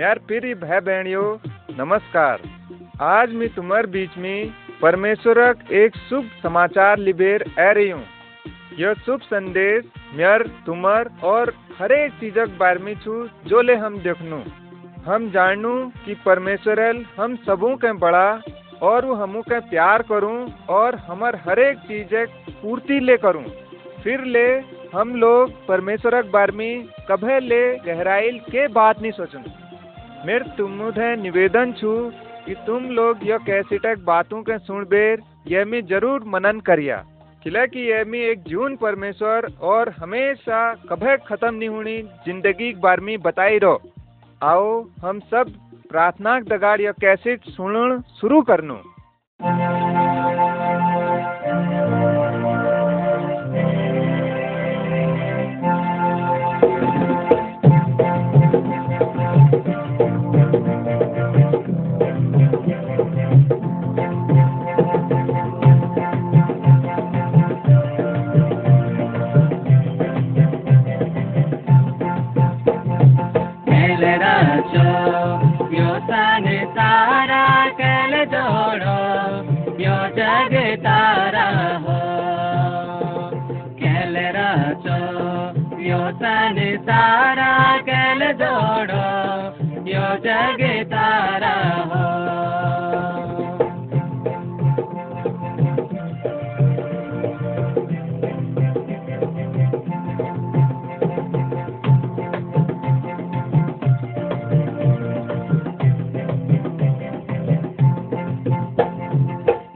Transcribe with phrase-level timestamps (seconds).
[0.00, 1.24] म्यार प्रिय भाई बहनियों
[1.78, 2.42] नमस्कार।
[3.04, 4.52] आज मैं तुम्हारे बीच में
[4.82, 8.04] परमेश्वरक एक शुभ समाचार लिबेर आ रही हूँ।
[8.78, 9.84] यह शुभ संदेश
[10.14, 14.42] म्यार तुमर और हर एक चीजक बारे में छू, जो ले हम देखनू।
[15.04, 15.76] हम जानू
[16.06, 18.26] कि परमेश्वर हम सबों के बड़ा
[18.82, 22.16] और वो हमू के प्यार करूँ और हमार हर एक चीज़
[22.62, 23.44] पूर्ति ले करूँ।
[24.02, 24.48] फिर ले
[24.94, 29.42] हम लोग परमेश्वर बारे में कभी ले गहराइल के बात नहीं सोचूं
[30.26, 30.72] मेरे तुम
[31.20, 31.92] निवेदन छू
[32.46, 36.96] कि तुम लोग यह कैसेटक बातों के सुन बेर, यह मैं ज़रूर मनन करिया।
[37.42, 42.80] किला कि यह मैं एक जून परमेश्वर और हमेशा कभी खत्म नहीं होनी, ज़िंदगी के
[42.80, 43.80] बारे में बताई रहो।
[44.42, 45.52] आओ, हम सब
[45.90, 48.80] प्रार्थना दगाड़ यह कैसेट सुन शुरू करनो।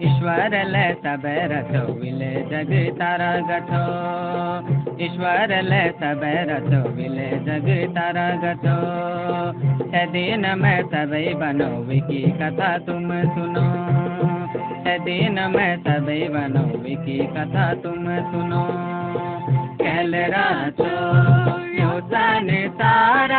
[0.05, 1.23] ईश्वर ले सब
[1.53, 8.75] रचो विले जग तारा गठो। ईश्वर ले सब रतो मिले जग तारा गठो
[9.93, 13.65] है दिन मैं सबई बनो विकी कथा तुम सुनो।
[14.87, 18.63] है दिन मैं सबई बनो विकी कथा तुम सुनो।
[19.83, 20.93] कल रातो
[21.75, 23.34] यो सन तारा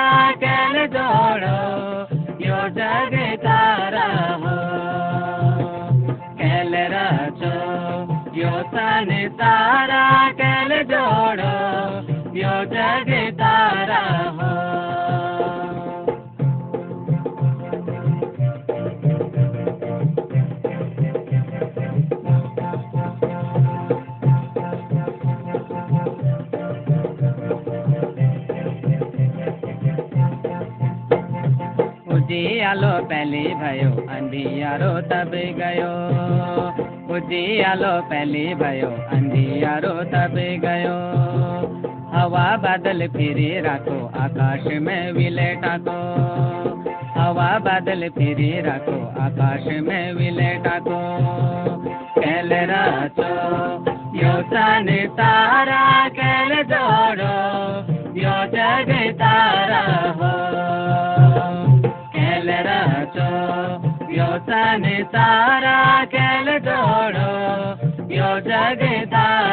[12.46, 14.02] यो जग तारा
[14.38, 14.50] हो
[32.16, 35.92] उजियालो पहले भयो अंधियारो तब गयो।
[37.16, 40.36] उजियालो पहले भयो अंधियारो तब
[40.66, 40.96] गयो।
[42.36, 45.94] हवा बादल फिरे राखो, आकाश में विले टाको।
[47.20, 51.00] हवा बादल फिरे राखो, आकाश में विले टाको।
[52.20, 53.30] कैल राचो
[54.18, 57.38] यो सन तारा कैल जोड़ो
[58.20, 59.82] यो जग तारा
[60.20, 60.34] हो।
[62.18, 63.32] कैल राचो
[64.12, 64.84] यो सन
[65.16, 65.80] तारा
[66.16, 67.32] कैल जोड़ो
[68.16, 69.45] यो जग तारा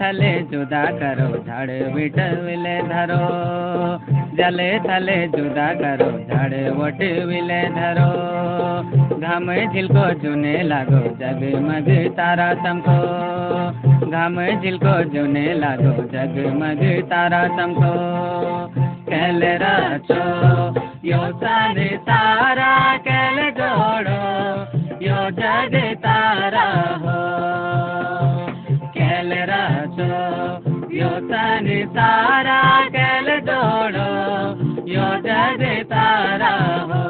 [0.00, 3.24] थले जुदा करो, झाड़ बिट विले धरो।
[4.36, 8.10] जले थले जुदा करो, झाड़ वट विले धरो।
[9.18, 12.96] घाम झिलको जुने लागो, जग जगमग तारा चमको।
[14.10, 17.92] घाम झिलको जुने लागो जगमग तारा चमको।
[19.10, 20.22] कैल राचो,
[21.04, 24.20] यो सारे तारा कैल जोड़ो,
[25.02, 26.66] यो जग तारा
[27.02, 27.99] हो।
[31.00, 31.66] यो सन
[31.96, 32.60] तारा
[32.96, 34.08] कैल जोड़ो
[34.92, 35.62] यो जग
[35.92, 36.50] तारा
[36.90, 37.00] हो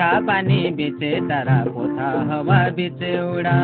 [0.00, 3.56] मीठा पानी बीचे तारा पोथा हवा बीचे उड़ा।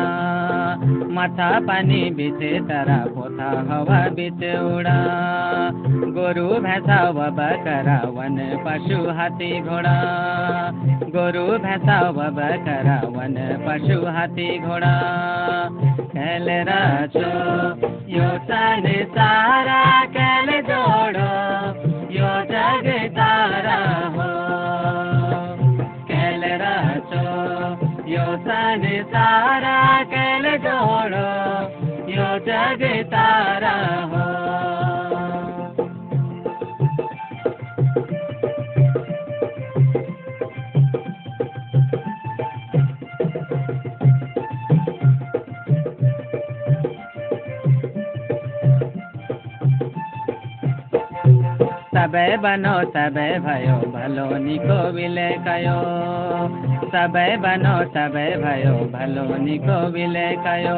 [1.09, 4.97] माथा पानी बीचे तारा पोथा हवा बीचे उड़ा।
[6.17, 9.95] गोरु भैंसा व बकरा वन पशु हाथी घोड़ा।
[11.17, 13.35] गोरु भैंसा व बकरा वन
[13.65, 14.95] पशु हाथी घोड़ा।
[16.13, 17.29] कैल राचो
[18.13, 21.31] यो सन सारा कैल जोड़ो,
[22.13, 23.79] यो जग तारा
[24.17, 24.46] हो।
[28.47, 28.83] सन
[29.13, 29.77] सारा
[30.13, 30.45] कैल
[33.13, 33.75] तारा
[34.13, 34.25] हो
[51.97, 55.77] सबे बनो, सबे भयो, भलो निको विले कयो।
[56.87, 60.77] सबे बनो, सबे भयो, भलो निको विले कयो।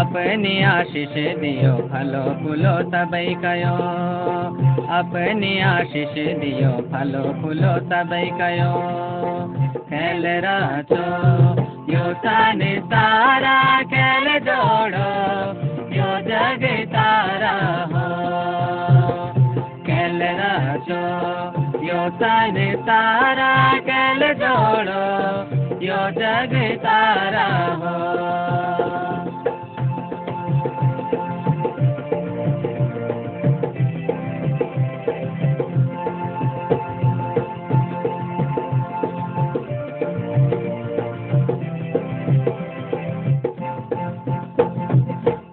[0.00, 3.76] अपनी आशीष दियो, फलो फूलो सबे कयो।
[4.96, 8.72] अपनी आशीष दियो, फलो फूलो सबे कयो।
[9.80, 11.04] खेल राचो
[11.92, 15.12] यो ताने तारा खेल जोड़ो।
[15.92, 18.21] यो जग तारा हो।
[20.62, 21.02] राचो
[21.86, 22.56] यो सन
[22.88, 23.52] तारा
[23.88, 25.02] कल जोड़ो।
[25.86, 26.52] यो जग
[26.84, 27.46] तारा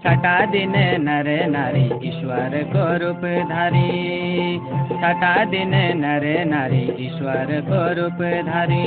[0.09, 0.71] छठा दिन
[1.01, 4.59] नर नारी, ईश्वर को रूप धारी।
[4.89, 8.81] छठा दिन नर नारी, ईश्वर को रूप धारी।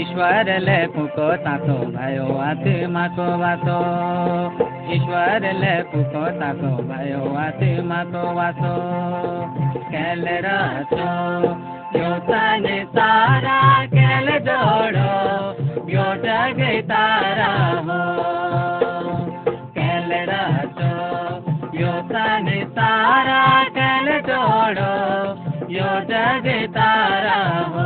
[0.00, 3.78] ईश्वर ले फूको ताको भयो आत्मा को वातो।
[4.92, 8.74] ईश्वर ले फूको ताको भयो आत्मा को वातो।
[9.90, 11.08] कैल राचो
[11.98, 15.14] यो सन तारा कैल जोड़ो,
[15.88, 18.39] यो जग तारा हो।
[23.00, 23.44] तारा
[23.76, 24.88] कैल जोड़ो
[25.74, 27.38] यो जग तारा
[27.74, 27.84] हो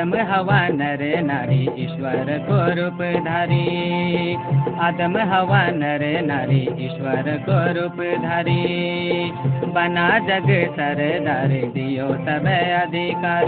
[0.00, 4.34] आदम हवा नर नारी, ईश्वर को रूप धारी।
[4.78, 9.30] आदम हवा नर नारी, ईश्वर को रूप धारी।
[9.66, 12.46] बना जग सरदार, दियो सब
[12.82, 13.44] अधिकार।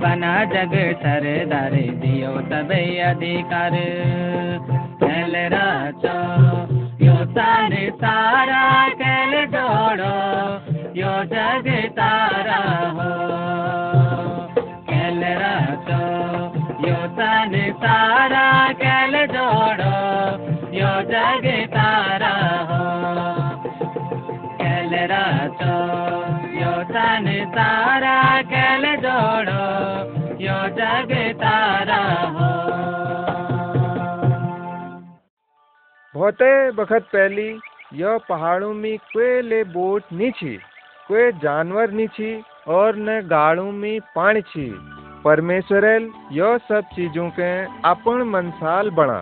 [0.00, 2.70] बना जग सरदार, दियो सब
[3.06, 3.70] अधिकार।
[5.04, 6.18] कैल राचो,
[7.06, 7.24] यो
[8.88, 10.52] कैल जोड़ो,
[10.96, 14.05] यो जग तारा हो।
[15.46, 17.06] कैल यो
[18.72, 19.96] कैल जोड़ो।
[20.76, 22.86] यो जग तारा हो।
[24.62, 24.94] कैल
[26.60, 26.84] यो
[28.42, 29.62] कैल जोड़ो।
[30.40, 32.66] यो जग तारा हो।
[36.72, 37.60] बखत पहली
[37.94, 40.56] यह पहाड़ों में कोई ले बोट नी छी
[41.08, 44.78] कोई जानवर नी छी और न गाड़ों में पानी छी
[45.26, 47.50] परमेश्वरल यह सब चीज़ों के
[47.84, 49.16] अपन मनसाल बना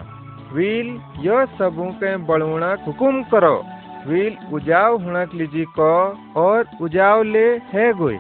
[0.53, 0.89] वील
[1.21, 3.55] यह सबों के बड़ोना हुकुम करो।
[4.07, 5.93] वील उजाव हुणक लीजी को
[6.37, 8.19] और उजाव ले है गोई।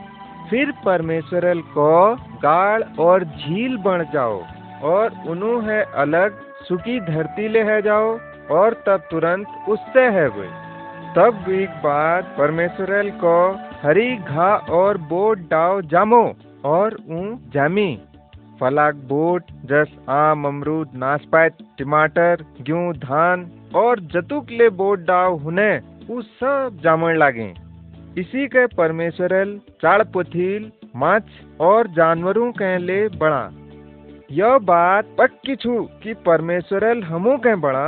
[0.50, 1.90] फिर परमेश्वरल को
[2.38, 4.40] गाड़ और झील बन जाओ
[4.84, 8.18] और उन्हों है अलग, सुखी धरती ले है जाओ
[8.50, 10.48] और तब तुरंत उससे है गई।
[11.16, 13.36] तब एक बार परमेश्वरल को
[13.82, 16.24] हरी घा और बोट डाव जामो।
[16.64, 17.22] और ऊ
[17.54, 17.90] जामी,
[18.60, 25.76] फलाक बोट जस आम, अमरूद, नाशपात, टमाटर, गेहूँ, धान और जतुक ले बोट, डाव, हुने
[26.10, 27.52] उ सब जामण लागे।
[28.18, 31.30] इसी के परमेश्वरल चाड़ पुथील माछ
[31.60, 33.48] और जानवरों के ले बड़ा
[34.30, 37.86] यह बात पक्की छू कि परमेश्वरल हमू के बड़ा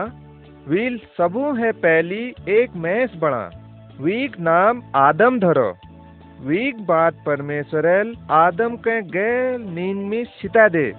[0.69, 3.45] वील सबू है पहली एक मैस बड़ा
[4.01, 5.73] वीक नाम आदम धरो।
[6.41, 10.93] वीक बात परमेश्वरल आदम के गैल नींद में सिता दे।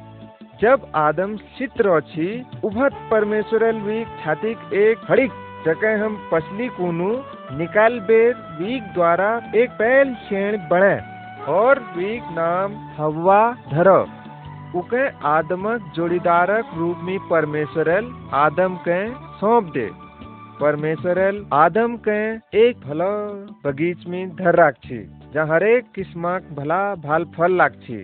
[0.61, 5.31] जब आदम चित्र अछि, उभत परमेश्वरल वीक छातिक एक हड़िक
[5.65, 7.09] जगह हम पसली कुनु,
[7.57, 10.95] निकाल बेर वीक द्वारा एक पहल शेण बने
[11.51, 13.41] और वीक नाम हवा
[13.73, 13.89] धर।
[14.75, 18.99] उके आदमक जोड़ीदारक रूप में परमेश्वरल आदम के
[19.39, 19.89] सौंप दे।
[20.59, 22.19] परमेश्वरल आदम के
[22.59, 23.09] एक भला
[23.65, 24.75] बगीच में धर राख
[25.33, 27.97] जहाँ हरेक किस्मक भला भाल फल लाग छी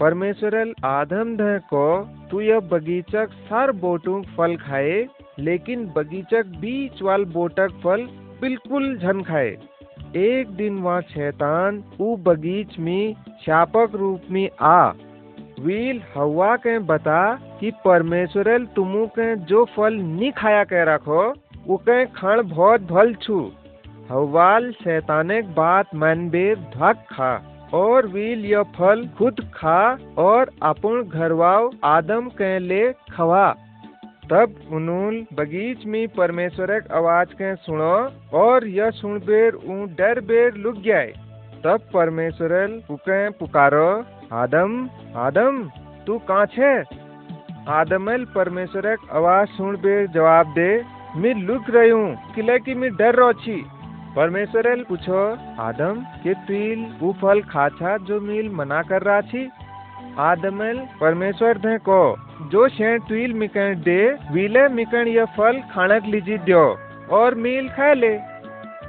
[0.00, 1.82] परमेश्वरल आदम ध को
[2.30, 5.04] तू यह बगीचक सार बोटू फल खाए,
[5.38, 8.06] लेकिन बगीचक बीच वाल बोटक फल
[8.40, 9.50] बिल्कुल झन खाए।
[10.18, 14.90] एक दिन वहाँ शैतान उ बगीच में शापक रूप में आ।
[15.60, 17.22] वील हवा के बता
[17.60, 21.22] कि परमेश्वरल तुमु के जो फल नी खाया कह रखो
[21.70, 23.38] उके खण बहुत भल छु।
[24.10, 27.32] हवाल शैतानिक बात मन बेर धक खा,
[27.74, 29.80] और वील यह फल खुद खा,
[30.18, 33.48] और अपन घरवाओ आदम के ले खवा।
[34.30, 37.94] तब उन्होंने बगीच में परमेश्वरक आवाज़ के सुनो
[38.38, 41.06] और यह सुन बेर ऊ डर बेर लुक गए
[41.64, 43.88] तब परमेश्वरल उके पुकारो,
[44.34, 44.78] आदम
[45.18, 45.58] आदम,
[46.06, 46.72] तू कहाँ छे?
[47.70, 50.70] आदमल परमेश्वरक आवाज़ सुन बेर जवाब दे
[51.16, 53.66] मैं लुक रही हूँ, किले की मैं डर रो छी।
[54.16, 55.22] परमेश्वर पूछो,
[55.62, 59.50] आदम, के तुल वो फल खाछा जो मील मना कर रहा छी?
[60.18, 62.16] आदमल परमेश्वर थे को,
[62.48, 66.78] जो शेण तुल मिकण दे, वीले मिकण यह फल खाणक लीजी दियो,
[67.10, 68.18] और मील खा ले।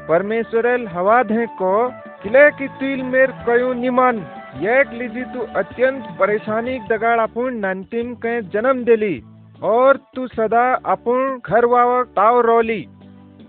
[0.08, 1.90] परमेश्वरल हवा धे को,
[2.24, 4.24] किले की तुल मेर कयू निमन
[4.56, 9.24] एक लीजी तू अत्यंत परेशानी, दगाड़ अपुन नंतिम के जन्म दिली।
[9.62, 12.86] और तू सदा अपुन घर वाव ताव रोली।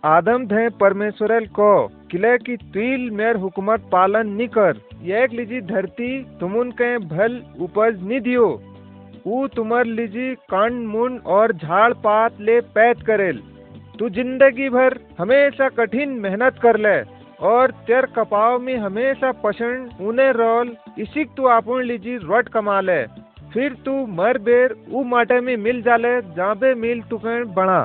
[0.06, 4.80] आदम थे परमेश्वरल को, किले की तुल मेर हुकूमत पालन नी कर।
[5.12, 8.48] एक लीजी धरती, तुमुन के भल उपज नी दियो।
[9.26, 13.42] ऊ तुमर लीजी कांड मुन और झाड़ पात ले पैद करेल।
[13.98, 17.00] तू ज़िंदगी भर हमेशा कठिन मेहनत कर ले,
[17.42, 23.02] और तेर कपाव में हमेशा पसंद उन्हें रोल। इसी तू अपन लीजी रट कमा ले।
[23.52, 27.80] फिर तू मर बेर ऊ माटे में मिल जाले जहाँ बे मिल तुकन बना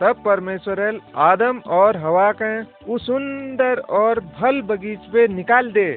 [0.00, 2.50] तब परमेश्वरल आदम और हवा के
[2.86, 5.88] ऊ सुंदर और भल बगीच पे निकाल दे,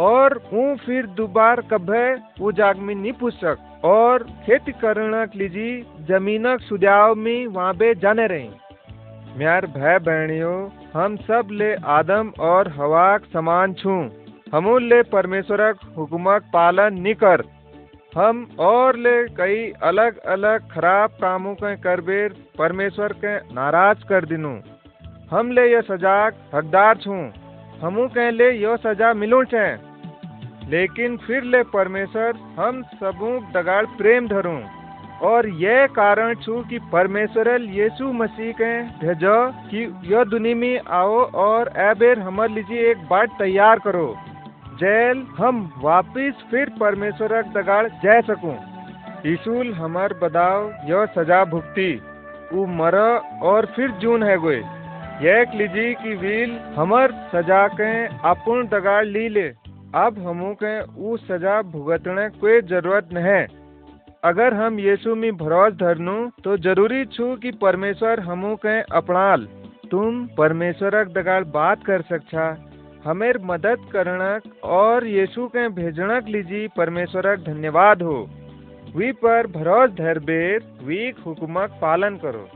[0.00, 2.04] और ऊ फिर दोबार कभे
[2.40, 5.70] ऊ जाग में नहीं पूछ सक और खेती करनक लीजी,
[6.08, 8.48] जमीनक सुझाव में वहाँ बे जाने रही।
[9.38, 10.56] म्यार भाई बहनियों
[10.92, 14.00] हम सब ले आदम और हवाक समान छू।
[14.52, 17.42] हमूल ले परमेश्वरक हुकुमक पालन नी कर।
[18.16, 24.60] हम और ले कई अलग अलग खराब कामों के करबेर परमेश्वर के नाराज़ कर दिनू।
[25.30, 27.30] हम ले यह सजाक हकदार छू।
[27.82, 29.74] हमू के ले यह सजा मिलू छे।
[30.68, 34.58] लेकिन फिर ले परमेश्वर हम सबू दगाड़ प्रेम धरू।
[35.22, 41.30] और यह कारण छू कि परमेश्वर यीशु मसीह के भेजो कि यह दुनिया में आओ
[41.30, 44.16] और एबेर हमर लीजिए एक बाट तैयार करो।
[44.78, 48.56] जैल, हम वापिस फिर परमेश्वर दगाड़ जा सकूँ।
[49.26, 51.94] यीशुल हमार बदाव यह सजा भुगती
[52.54, 52.96] उ मर
[53.44, 54.60] और फिर जून है गोए।
[55.22, 57.90] यह लीजी की वील, हमर सजा के
[58.28, 59.48] अपूर्ण दगाड़ ली ले।
[59.96, 63.44] अब हमू के उ सजा भुगतने कोई ज़रूरत नहीं।
[64.24, 69.48] अगर हम यीशु में भरोस धरनु तो ज़रूरी छू कि परमेश्वर हमू के अपनाल।
[69.90, 72.48] तुम परमेश्वरक दगाड़ बात कर सकछा।
[73.08, 78.16] हमेर मदद करणक और यीशु के भेजणक लीजी परमेश्वरक धन्यवाद हो।
[78.96, 82.48] वी पर भरोस धर बेर वीक हुकुमक पालन करो।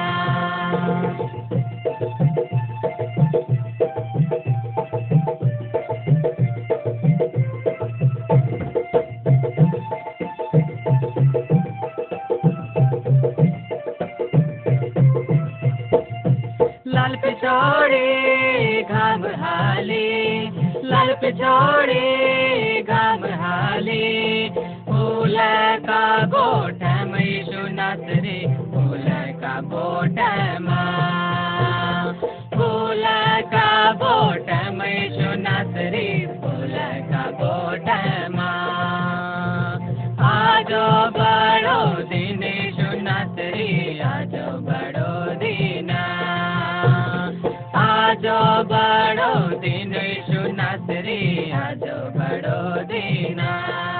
[21.31, 25.37] पिछोड़े घाम हाले। फूल
[25.79, 29.05] का गोठ मई सुनत रे, फूल
[29.39, 32.13] का माँ।
[32.55, 33.03] फूल
[33.43, 36.75] का गोठ मई सुनत रे, फूल
[37.09, 39.75] का माँ।
[40.19, 42.41] आजो बड़ो दिन
[42.73, 46.03] सुनत रे, आजो बड़ो दीना।
[47.75, 50.40] आजो बड़ो दिन सुनत रे
[51.71, 53.90] आजो बड़ो दीना।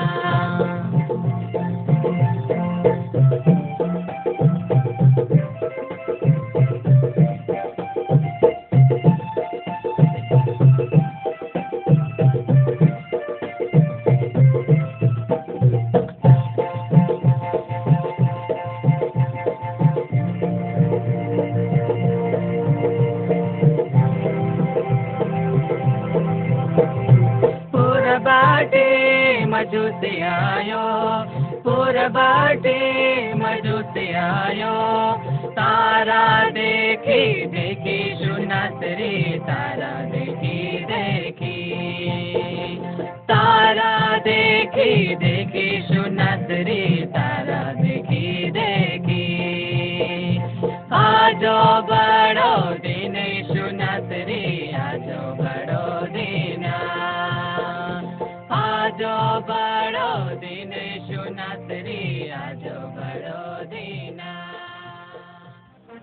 [37.12, 41.58] देखी देखी सुनत रे तारा देखी देखी।
[43.32, 45.61] तारा देखी देखी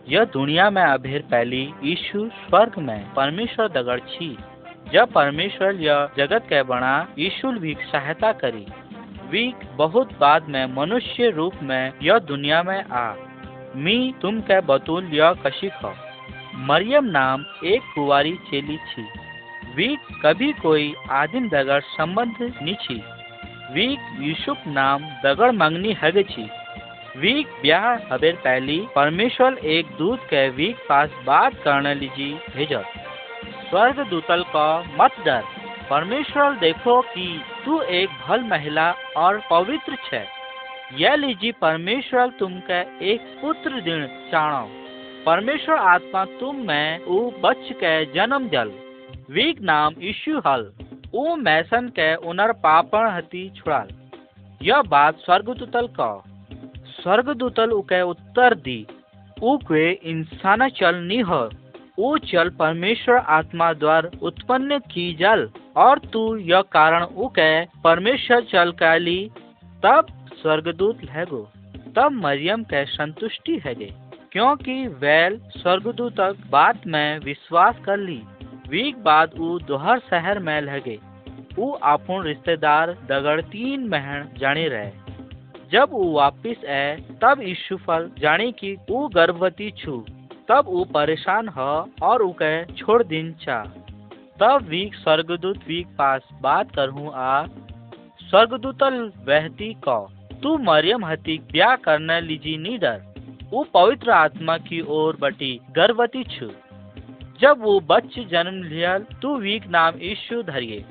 [0.09, 4.38] यह दुनिया में अभेर पहली यीशु स्वर्ग में परमेश्वर दगड़ छी।
[4.92, 8.66] जब परमेश्वर यह जगत के बना यीशु भी सहायता करी,
[9.31, 13.14] वीक बहुत बाद में मनुष्य रूप में यह दुनिया में आ।
[13.77, 15.94] मी तुम के बतूल यह कशिक हो
[16.55, 19.03] मरियम नाम एक कुंवारी चेली छी।
[19.74, 22.94] वीक कभी कोई आदिम दगड़ संबंध नी छी।
[23.72, 26.48] वीक यूसुफ नाम दगड़ मंगनी हग छी।
[27.16, 32.85] वीक ब्याह हबेर पहली परमेश्वर एक दूत के वीक पास बात करने लीजी, भेजत।
[33.71, 35.42] स्वर्ग दूतल का मत डर।
[35.90, 40.25] परमेश्वर देखो कि तू एक भल महिला और पवित्र छे।
[40.97, 42.81] यह लीजी, परमेश्वर तुमके
[43.12, 44.68] एक पुत्र दिन चाणो।
[45.27, 48.73] परमेश्वर आत्मा तुम में ऊ बच्च के जन्म जल।
[49.31, 50.73] वीक नाम यीशु हल।
[51.14, 53.88] ऊ मैसन के उनर पापण हती छुड़ाल।
[54.62, 56.25] यह बात स्वर्गदूतल का
[56.98, 58.87] स्वर्गदूतल उके उत्तर दी,
[59.42, 61.48] उके इंसान चल नी हो
[61.98, 68.70] वो चल परमेश्वर आत्मा द्वार उत्पन्न की जल, और तू यह कारण उके परमेश्वर चल
[68.78, 69.18] काली
[69.82, 70.06] तब
[70.42, 71.42] स्वर्गदूत हैगो
[71.96, 73.92] तब मरियम के संतुष्टि है हैगे,
[74.32, 78.20] क्योंकि वैल स्वर्गदूतक बात में विश्वास कर ली।
[78.68, 80.98] वीक बाद ऊ दोहर शहर में लगे
[81.58, 84.90] ऊ अपन रिश्तेदार दगड़ तीन महण जाने रहे।
[85.72, 90.04] जब वो वापिस आए, तब ईशुफल जाने की वो गर्भवती छू।
[90.48, 91.61] तब वो परेशान ह
[92.02, 93.64] और उके छोड़ दिन चा।
[94.40, 97.46] तब वीक स्वर्गदूत वीक पास बात करहूँ आ,
[98.31, 100.09] स्वर्गदूतल वहती कौ?
[100.42, 103.02] तू मरियम हती, ब्याह करने लीजी नी डर
[103.50, 106.50] वो पवित्र आत्मा की ओर बटी गर्भवती छु।
[107.40, 110.85] जब वो बच्चे जन्म लियल, तू वीक नाम यीशु धरिए।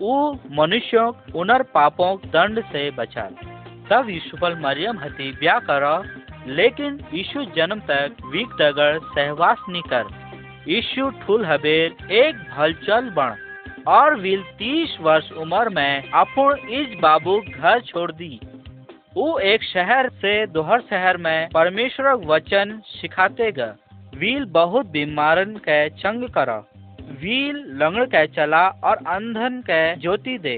[0.00, 3.30] वो मनुष्यों, उनर पापों दंड से बचा।
[3.90, 5.84] तब यीशुफल मरियम हती ब्याह कर,
[6.46, 10.04] लेकिन यीशु जन्म तक वीक दगड़ सहवास नहीं कर।
[10.68, 13.34] यीशु ठुल हबेर एक भलचल बण
[13.88, 18.38] और विल तीस वर्ष उम्र में अपूर्ण इस बाबू घर छोड़ दी।
[19.14, 23.74] वो एक शहर से दोहर शहर में परमेश्वर वचन सिखाते ग।
[24.14, 26.50] वील बहुत बीमारन के चंग कर।
[27.20, 30.56] वील लंगड़ के चला और अंधन के ज्योति दे।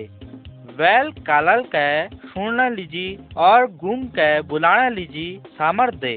[0.81, 6.13] वैल कालल के सुन लीजी और गुम के, बुलाने लीजी सामर्थ दे।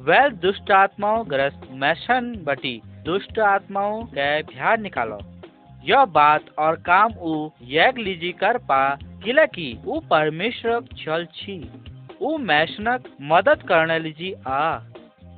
[0.00, 5.18] वैल दुष्ट आत्माओं ग्रस्त मैशन बटी। दुष्ट आत्माओं के बिहार निकालो।
[5.84, 8.82] यह बात और काम उ यक लीजी कर पा,
[9.24, 11.58] किला की उ परमेश्वर चल छी।
[12.20, 14.76] उ मैशनक मदद करने लीजी आ।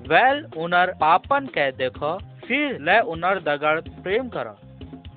[0.09, 4.57] वेल उनर पापन के देखो, फिर ले उनर दगड़ प्रेम करो।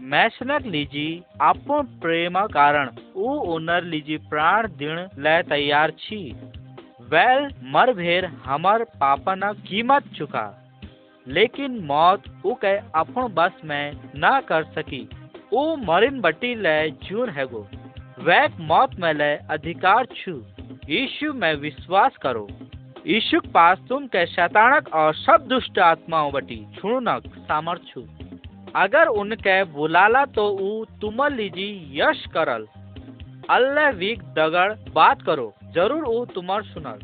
[0.08, 6.20] मैसनक लीजी, आपो प्रेम कारण उ उनर लीजी प्राण दिन ले तैयार छी।
[7.10, 10.44] वेल मर भेर हमर पापन कीमत चुका।
[11.28, 15.02] लेकिन मौत उ के अपन बस में ना कर सकी।
[15.54, 17.68] उ मरिन बटी ले जून है गो
[18.20, 20.38] वैक मौत में ले अधिकार छु।
[20.90, 22.48] यीशु में विश्वास करो।
[23.08, 28.06] यीशु पास तुम के शैतानक और सब दुष्ट आत्माओं बटी छुणनक सामर्थ छु।
[28.76, 32.68] अगर उनके बुलाला तो वो तुम लीजी यश करल।
[33.50, 37.00] अल्लाह वीक दगड़ बात करो, ज़रूर वो तुम्हार सुनल।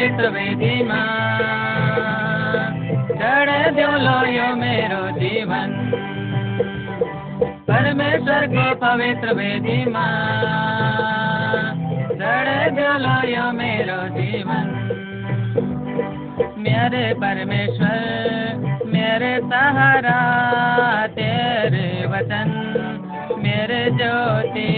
[0.00, 0.82] को पवित्र वेदी
[3.18, 5.92] चढ़ दो लो यो मेरो जीवन।
[7.68, 9.84] परमेश्वर को पवित्र वेदी
[12.18, 14.66] चढ़ दो लो यो मेरो जीवन।
[16.58, 18.54] मेरे परमेश्वर,
[18.86, 20.20] मेरे सहारा,
[21.06, 22.56] तेरे वचन।
[23.38, 24.70] मेरे ज्योति,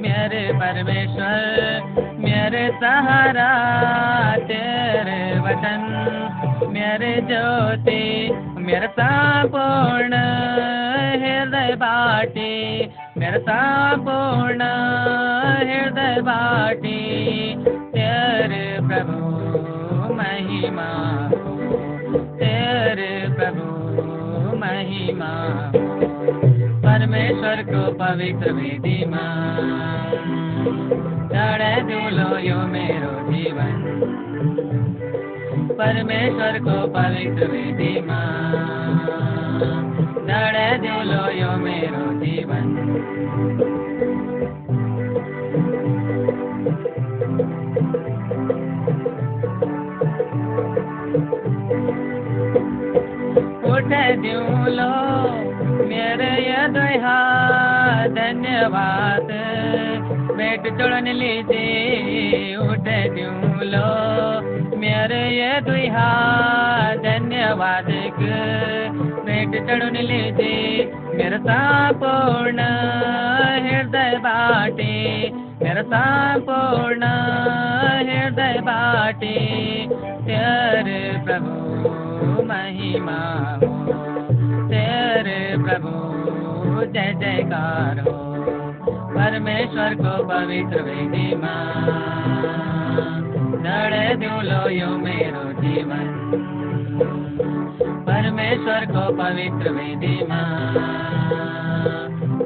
[0.00, 1.80] मेरे परमेश्वर
[2.28, 6.04] मेरे सहारा, तेरे वचन।
[6.68, 10.12] मेरे ज्योति, मेरे संपूर्ण
[11.22, 14.62] हृदय बाटी। मेरे संपूर्ण
[15.58, 21.30] हृदय बाटी। तेरे प्रभु महिमा,
[22.36, 25.72] तेरे प्रभु महिमा।
[26.82, 29.04] परमेश्वर को पवित्र विधि वेदी
[31.28, 33.74] चढ़े दूलो यो मेरो जीवन
[35.78, 37.92] परमेश्वर को पवित्र वेदी
[40.28, 42.66] चढ़े दूलो यो मेरो जीवन
[53.72, 53.90] उठ
[55.88, 57.18] मेरे यदहा
[58.16, 59.28] धन्यवाद।
[60.30, 63.88] बेट जोड़न लीजिए उठ दूलो
[64.78, 66.08] मेरे यदहा
[66.96, 67.88] धन्यवाद
[69.26, 72.60] बेट चढ़न लीजिए मेरे संपूर्ण
[73.64, 74.94] हृदय बाटे।
[75.62, 77.04] मेरे संपूर्ण
[78.08, 79.34] हृदय बाटे।
[80.22, 83.20] तेरे प्रभु महिमा
[83.62, 83.72] हो,
[84.68, 85.92] तेरे प्रभु
[86.92, 88.27] जय जयकार। हो
[89.18, 91.24] परमेश्वर को पवित्र वेदी
[93.62, 96.06] नड़े दूलो यो मेरो जीवन
[98.06, 100.14] परमेश्वर को पवित्र वेदी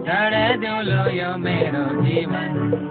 [0.06, 2.81] नड़े दूलो यो मेरो जीवन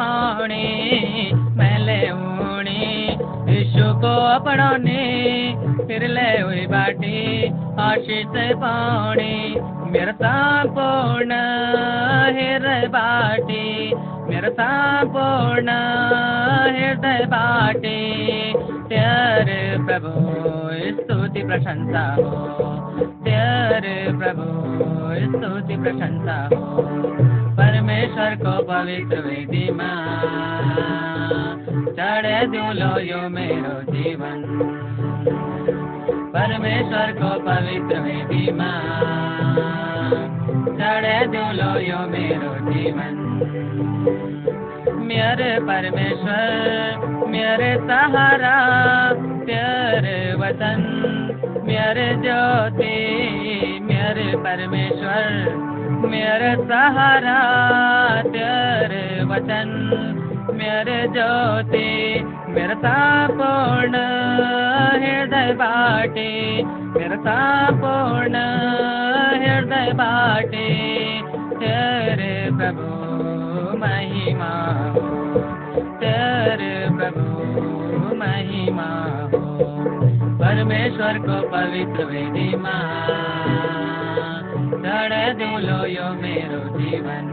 [0.00, 3.06] पाने मैले ऊनी
[3.52, 5.54] यीशु को अपनाने,
[5.86, 7.46] फिर ले हुई बाटी,
[7.80, 9.54] आशीष पाने
[9.90, 11.32] मेरा संपूर्ण
[12.26, 13.94] हृदय बाटी,
[14.30, 15.68] मेरा संपूर्ण
[16.76, 18.16] हृदय बाटी।
[18.88, 20.12] तेरे प्रभु,
[21.02, 22.58] स्तुति प्रशंसा हो।
[23.04, 24.46] तेरे प्रभु,
[25.26, 29.66] स्तुति प्रशंसा हो। परमेश्वर को पवित्र वेदी
[31.92, 34.44] चढ़े दूलो यो मेरो जीवन।
[36.36, 38.46] परमेश्वर को पवित्र वेदी
[40.78, 43.14] चढ़े दूलो यो मेरो जीवन।
[44.98, 48.56] मेरे परमेश्वर, मेरे सहारा
[49.44, 50.80] तेरे वतन,
[51.64, 52.98] मेरे ज्योति,
[53.82, 57.40] मेरे परमेश्वर। मेरे सहारा,
[58.22, 59.86] तेरे वचन।
[60.54, 63.94] मेरे ज्योति, मेरे संपूर्ण
[64.92, 68.34] हृदय बाटे। मेरे संपूर्ण
[69.44, 70.84] हृदय बाटे।
[71.56, 72.90] तेरे प्रभु
[73.78, 75.00] महिमा हो।
[75.80, 77.30] तेरे प्रभु
[78.14, 79.66] महिमा हो।
[80.38, 83.99] परमेश्वर को पवित्र वेदी चढ़
[84.70, 87.24] दूलो यो मेरो जीवन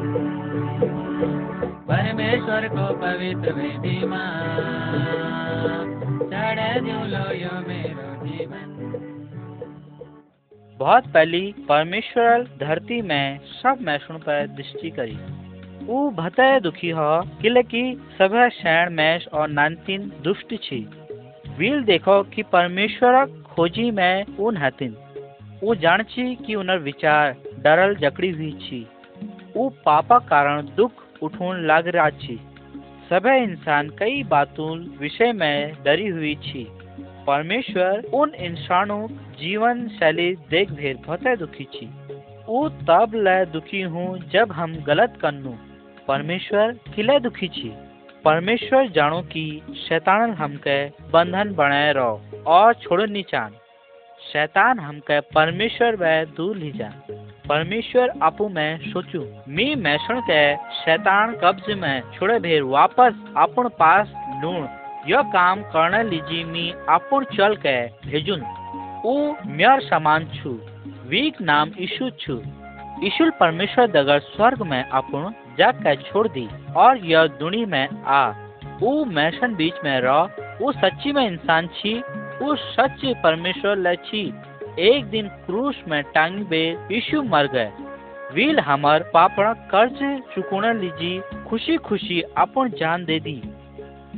[1.88, 4.00] परमेश्वर को पवित्र वेदी
[6.30, 6.60] चढ़
[7.36, 8.74] यो मेरो जीवन
[10.80, 15.18] बहुत पहली परमेश्वर धरती में सब मैसुण पर दृष्टि करी।
[15.86, 20.90] वो भतय दुखी हो, किले की सभा शैण मैश और नानतीन दुष्ट छी।
[21.58, 24.96] वील देखो कि परमेश्वर खोजी में उन हतिन
[25.64, 28.86] वो जान छी कि उनर विचार डरल जकड़ी हुई छी
[29.56, 30.92] वो पापा कारण दुख
[31.22, 32.40] उठून लग रहा छी
[33.10, 36.68] सभे इंसान कई बातों विषय में डरी हुई छी
[37.28, 39.08] परमेश्वर उन इंसानों
[39.40, 41.90] जीवन शैली देख भेद बहुत दुखी छी
[42.48, 45.58] वो तब ल दुखी हूँ जब हम गलत कन्नू।
[46.08, 47.72] परमेश्वर किले दुखी छी
[48.26, 49.44] परमेश्वर जानो कि
[49.78, 50.78] शैतान हमके
[51.12, 53.56] बंधन बनाए रहो और छोड़नी चान।
[54.34, 56.92] शैतान हमके परमेश्वर व दूर ली जा।
[57.50, 64.12] परमेश्वर आपू में सोचू। मी मैसण के शैतान कब्ज में छोड़े भेर वापस अपन पास
[64.44, 64.68] लूण।
[65.08, 68.44] यह काम करने लीजिए मी अपन चल के भेजुन।
[69.06, 70.50] ऊ म्यर समान छु,
[71.08, 72.42] वीक नाम ईशु छु।
[73.04, 78.34] ईशुल परमेश्वर दगर स्वर्ग में अपन जग के छोड़ दी और यह दुनी में आ।
[78.84, 81.94] ऊ मैशन बीच में रह। वो सच्ची में इंसान छी
[82.42, 84.22] वो सच परमेश्वर ले छी।
[84.80, 86.60] एक दिन क्रूस में टांग बे
[86.92, 87.72] यीशु मर गए।
[88.34, 90.00] वील हमर पापड़ कर्ज
[90.34, 91.20] चुकुने लीजी
[91.50, 93.42] खुशी खुशी अपन जान दे दी।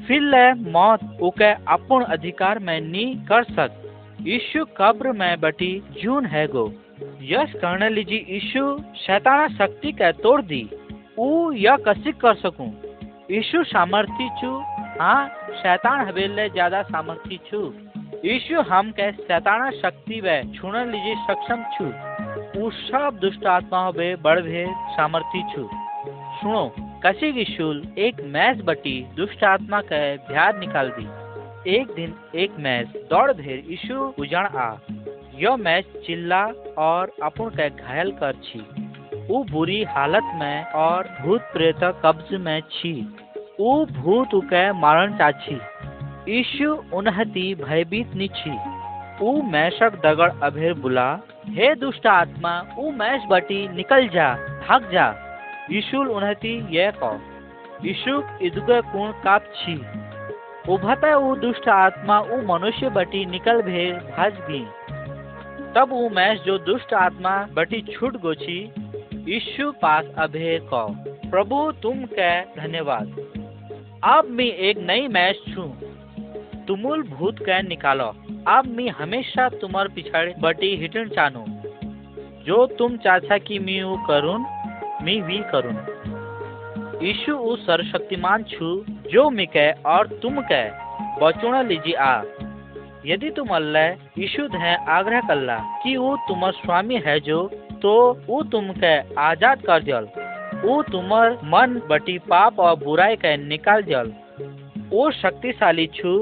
[0.08, 3.82] फिर ले मौत उके अपन अधिकार में नी कर सक।
[4.21, 6.67] यीशु कब्र में बटी जून है गो।
[7.23, 8.63] यश करने लीजी यीशु,
[8.97, 10.63] शैताना शक्ति के तोड़ दी।
[11.19, 12.71] ऊ यह कसी कर सकूँ?
[13.32, 14.49] यीशु सामर्थी छु?
[14.99, 17.62] हाँ शैतान हवेले ज़्यादा सामर्थी छु।
[18.25, 24.39] यीशु हम के शैताना शक्ति व छूने लीजिए सक्षम छु। सब दुष्ट आत्मा हवे बड़
[24.41, 25.63] भे सामर्थी छु।
[26.39, 26.63] सुनो
[27.05, 31.08] कसी की शूल एक मैस बटी दुष्ट आत्मा के भ्यार निकाल दी
[31.75, 34.69] एक दिन एक मैच दौड़ भेर यीशु उजण आ।
[35.36, 36.43] यह मैच चिल्ला
[36.77, 38.62] और अपन के घायल कर छी।
[39.32, 42.93] ऊ बुरी हालत में और भूत प्रेत कब्ज में छी।
[43.60, 45.60] ऊ भूत उके मारन चाची
[46.29, 48.51] यीशु उन्हती भयभीत निछी
[49.21, 51.07] ऊ मैशक दगड़ अभेर बुला,
[51.47, 55.07] हे दुष्ट आत्मा, ऊ मैश बटी निकल जा, भाग जा।
[55.71, 57.19] यीशु उन्हती ये कहो
[57.85, 59.75] यीशु इदुगे कुण काप छी।
[60.69, 64.65] उभता वो दुष्ट आत्मा वो मनुष्य बटी निकल भे भाज गई
[65.75, 68.61] तब वो मैस जो दुष्ट आत्मा बटी छूट गोची
[69.27, 70.87] यीशु पास अभे कौ,
[71.31, 73.15] प्रभु, तुम के धन्यवाद।
[74.03, 75.71] अब मैं एक नई मैच छू।
[76.69, 78.05] तुमुल भूत के निकालो।
[78.47, 81.43] अब मैं हमेशा तुम्हार पिछाड़ी बटी हिटन चानू।
[82.45, 84.38] जो तुम चाचा की मैं वो करूँ
[85.03, 85.73] मैं भी करूँ
[87.03, 88.69] यीशु उस सर्वशक्तिमान छु,
[89.12, 90.63] जो मिके और तुम के।
[91.19, 92.21] बचुण लीजी आ।
[93.05, 97.43] यदि तुम अल्लाह यीशु है आग्रह कल्ला कि वो तुम स्वामी है जो
[97.82, 100.08] तो वो तुम के आज़ाद कर जल
[100.63, 104.13] वो तुमर मन बटी पाप और बुराई के निकाल जल
[104.91, 106.13] वो शक्तिशाली छु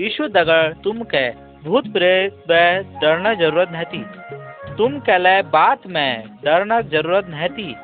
[0.00, 1.28] यीशु दगर तुम के,
[1.64, 2.44] भूत प्रेत
[3.00, 4.02] डरना ज़रूरत नहीं
[4.76, 7.74] तुम कहले बात में डरना ज़रूरत नहीं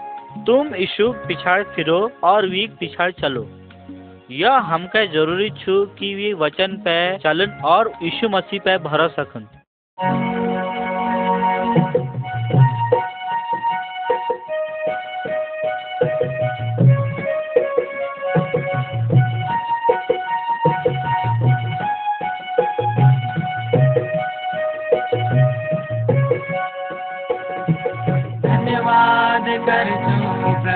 [0.46, 3.46] तुम यीशु पिछाड़ फिरो और वीक पिछाड़ चलो।
[4.32, 9.46] यह हमके ज़रूरी छु कि वे वचन पे चलन और यीशु मसीह पे भरोसा सकन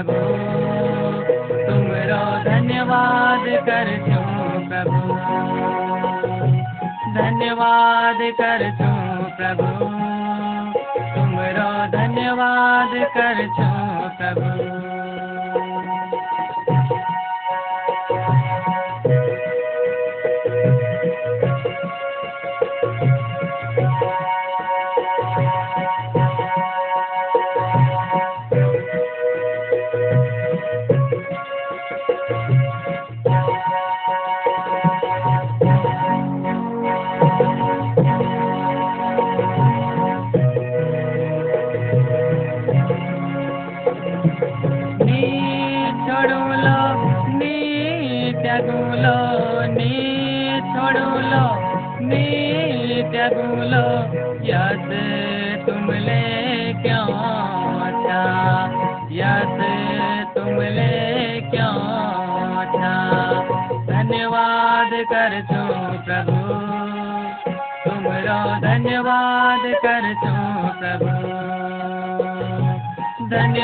[0.03, 0.13] प्रभु।
[1.67, 3.87] तुमरो धन्यवाद कर
[4.69, 5.01] प्रभु।
[7.15, 8.77] धन्यवाद कर
[9.37, 9.85] प्रभु।
[11.15, 13.49] तुमरो धन्यवाद कर
[14.19, 15.00] प्रभु।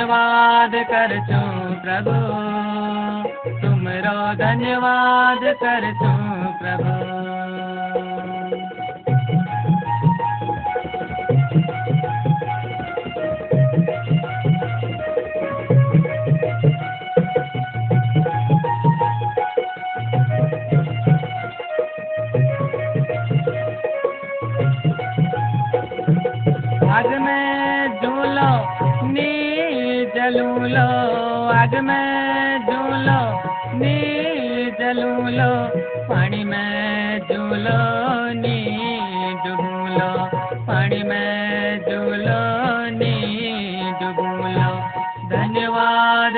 [0.06, 1.40] धन्यवाद कर छो
[1.82, 2.12] प्रभु।
[3.60, 6.12] तुमरो धन्यवाद कर छो
[6.60, 7.05] प्रभु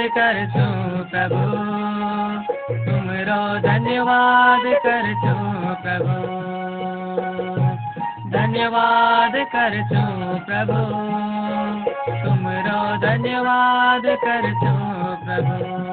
[0.09, 0.65] कर तू
[1.05, 1.43] प्रभु।
[2.85, 5.35] तुमरो धन्यवाद कर तू
[5.83, 6.39] प्रभु।
[8.31, 10.01] धन्यवाद कर तू
[10.47, 10.79] प्रभु।
[12.25, 14.73] तुमरो धन्यवाद कर तू
[15.27, 15.88] प्रभु।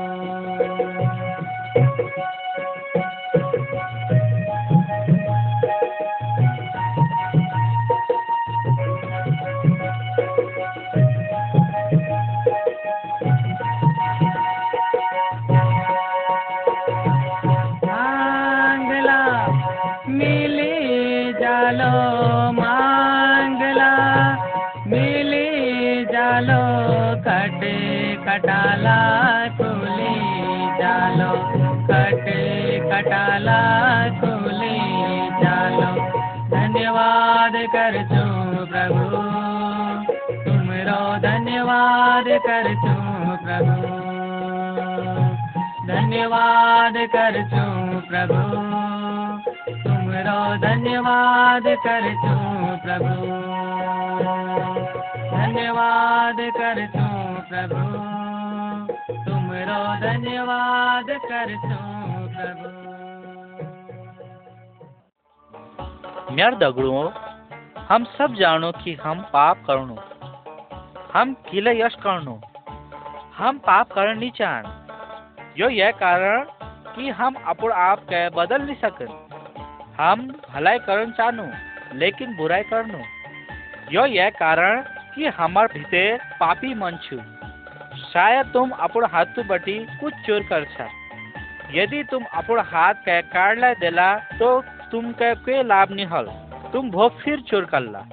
[31.91, 32.39] कटे
[32.89, 33.59] कटाला
[34.19, 34.79] खुली
[35.43, 35.91] जालो।
[36.49, 38.25] धन्यवाद कर छो
[38.65, 39.05] प्रभु
[40.45, 42.95] तुमरो धन्यवाद कर छो
[43.45, 44.05] प्रभु।
[45.87, 47.65] धन्यवाद कर छो
[48.09, 48.41] प्रभु
[49.83, 52.35] तुमरो धन्यवाद कर छो
[52.77, 53.15] प्रभु।
[55.37, 57.07] धन्यवाद कर छो
[57.49, 58.24] प्रभु।
[59.55, 61.51] तुमरो धन्यवाद कर
[62.31, 62.69] प्रभु।
[66.35, 67.03] म्यार दगड़ुओं,
[67.89, 69.95] हम सब जानो कि हम पाप करनो
[71.13, 72.35] हम किले यश करनो
[73.37, 74.65] हम पाप करन नहीं चाहन।
[75.57, 76.43] यो यह कारण
[76.95, 79.09] कि हम अपन आप के बदल नहीं सकन।
[79.99, 81.47] हम भलाई करन चाहनो,
[81.95, 83.01] लेकिन बुराई करनो
[83.91, 84.83] यो यह कारण
[85.15, 87.21] कि हमार भीतर पापी मन छु।
[87.95, 90.87] शायद तुम अपन हाथ बटी कुछ चोर कर छा।
[91.73, 94.49] यदि तुम अपन हाथ के काटला देला तो
[94.91, 96.27] तुम के कोई लाभ नहीं हल।
[96.73, 98.05] तुम वो फिर चोर करला।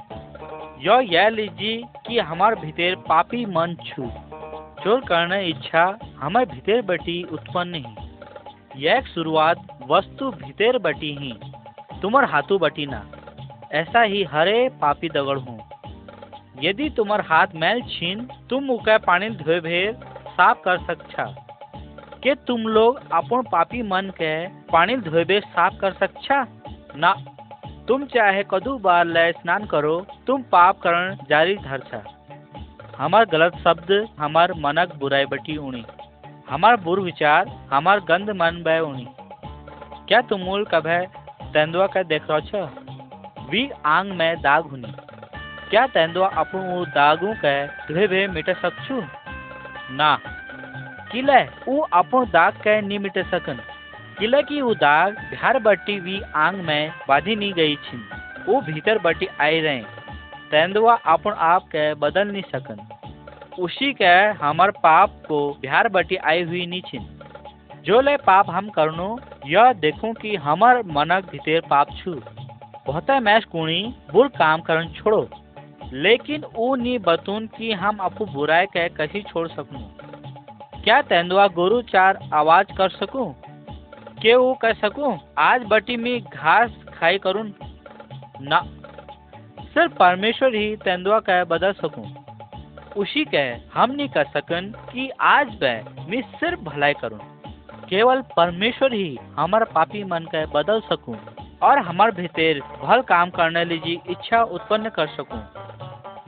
[0.80, 4.10] यो यह लीजिए कि हमार भीतर पापी मन छू।
[4.84, 5.84] चोर करने इच्छा
[6.16, 7.96] हमारे भीतर बटी उत्पन्न नहीं।
[8.76, 11.32] यह शुरुआत वस्तु भीतर बटी ही।
[12.02, 13.04] तुम्हार हाथों बटी ना।
[13.72, 15.58] ऐसा ही हरे पापी दगड़ हूँ।
[16.60, 19.94] यदि तुम्हार हाथ मैल छीन, तुम उका पानी धोए भेर
[20.28, 21.24] साफ़ कर सकछा।
[22.22, 26.46] के तुम लोग अपन पापी मन के पानी धोए भेर साफ़ कर सकछा?
[26.96, 27.14] ना।
[27.88, 32.02] तुम चाहे कदू बार लय स्नान करो, तुम पाप करण जारी धरछा।
[32.96, 35.84] हमार गलत शब्द, हमार मनक बुराई बटी उणी।
[36.50, 39.08] हमार बुर विचार, हमार गंद मन बय उणी।
[40.08, 41.06] क्या तुम मूल कभे
[41.52, 42.54] तेंदुआ का देख रहो छ?
[43.50, 44.92] वी आंग में दाग हुनी।
[45.72, 48.96] क्या तेंदुआ अपन उ दागू के धोए भे मिटे सकछु
[49.90, 50.08] ना।
[51.12, 53.60] किले उ अपन दाग के नी मिटे सकन।
[54.18, 58.04] किले की उ दाग बिहार बट्टी वी आंग में बाधी नहीं गई छिन।
[58.48, 59.80] वो भीतर बटी आई रहे।
[60.50, 62.86] तेंदुआ अपन आप के बदल नहीं सकन।
[63.58, 67.08] उसी के हमार पाप को बिहार बटी आई हुई नहीं छिन।
[67.84, 72.20] जो ले पाप हम करनो, यह देखूँ कि हमार मनक भीतर पाप छु।
[72.86, 75.28] बहुत मैश कुणी बुर काम करन छोड़ो।
[75.92, 79.96] लेकिन ऊ नी बतून कि हम अपू बुराई कह कसी छोड़ सकूँ।
[80.84, 83.34] क्या तेंदुआ गोरु चार आवाज़ कर सकूँ?
[84.22, 87.52] के वो कह सकूँ, आज बटी में घास खाई करूँ?
[88.40, 88.60] ना।
[89.60, 92.14] सिर्फ़ परमेश्वर ही तेंदुआ कह बदल सकूँ।
[92.96, 93.42] उसी के
[93.74, 97.18] हम नहीं कर सकन कि आज वह मैं सिर्फ़ भलाई करूँ।
[97.88, 101.16] केवल परमेश्वर ही हमारा पापी मन के बदल सकूँ।
[101.62, 105.42] और हमार भीतर भल काम करने लीजिए इच्छा उत्पन्न कर सकूँ।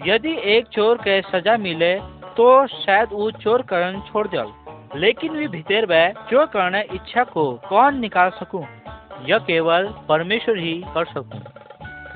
[0.07, 1.95] यदि एक चोर के सजा मिले
[2.37, 4.53] तो शायद वो चोर करन छोड़ जाओ
[4.97, 8.65] लेकिन वे भीतर वह चोर करने इच्छा को कौन निकाल सकूँ?
[9.27, 11.41] यह केवल परमेश्वर ही कर सकूँ।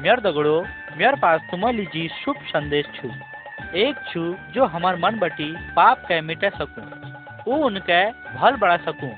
[0.03, 0.61] मेर दगड़ो
[0.99, 3.09] मेर पास तुम्हारे लिए शुभ संदेश छू।
[3.79, 4.23] एक छू
[4.55, 6.85] जो हमार मन बटी पाप के मिटे सकूँ।
[7.47, 8.05] वो उनके
[8.35, 9.11] भल बढ़ा सकूँ।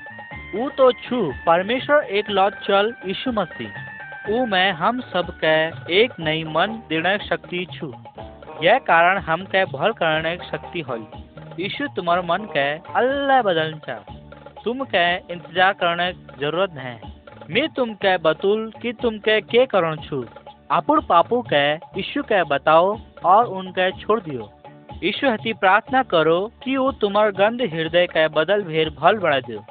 [0.55, 3.90] वो तो छू परमेश्वर एक लौट चल यीशु मसीह।
[4.21, 5.53] वो मैं हम सब के
[5.95, 7.91] एक नई मन देने शक्ति छु।
[8.63, 11.05] यह कारण हम के भल करने शक्ति होई।
[11.59, 15.03] यीशु तुम्हारे मन के अल्लाह बदलना चाह। तुम के
[15.33, 16.95] इंतज़ार करने ज़रूरत है
[17.49, 20.23] मैं तुम के बतूल कि तुम के के करण छु।
[20.71, 24.51] अपुर पापू के यीशु के बताओ और उनके छोड़ दियो।
[25.03, 29.63] यीशु हती प्रार्थना करो कि वो तुम्हार गंद हृदय के बदल भेर भल बढ़ा दो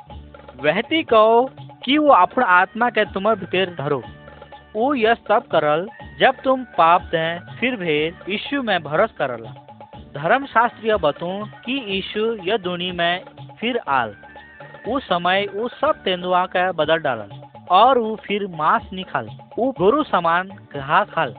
[0.64, 1.50] वहती कहो
[1.84, 4.02] कि वो अपना आत्मा के तुम्हार भीतर धरो।
[4.76, 5.88] वो यह सब करल,
[6.20, 9.50] जब तुम पाप दें, फिर भेद यीशु में भरोस करला।
[10.14, 13.24] धर्म शास्त्रीय बतूं कि यीशु यह दुनिया में
[13.60, 14.14] फिर आल।
[14.88, 17.30] उस समय वो सब तेंदुआ का बदल डालल,
[17.70, 21.34] और वो फिर मांस निकाल वो गुरु समान घा खाल।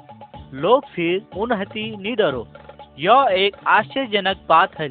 [0.53, 2.47] लोग फिर उनहती नहीं डरो।
[2.99, 4.89] यह एक आश्चर्यजनक बात है।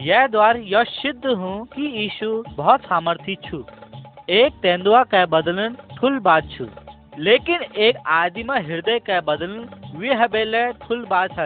[0.00, 3.64] यह द्वार यह सिद्ध हूँ कि यीशु बहुत सामर्थी छू।
[4.30, 6.66] एक तेंदुआ का बदलन थुल बात छु।
[7.18, 9.52] लेकिन एक आदिमा हृदय का बदल
[9.98, 11.38] वे हबेले थुल बात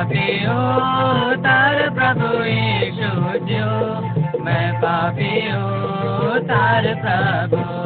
[0.00, 3.10] पापी हूँ तार प्रभु यीशु
[3.48, 7.79] जो। मैं पापी हूँ तार प्रभु।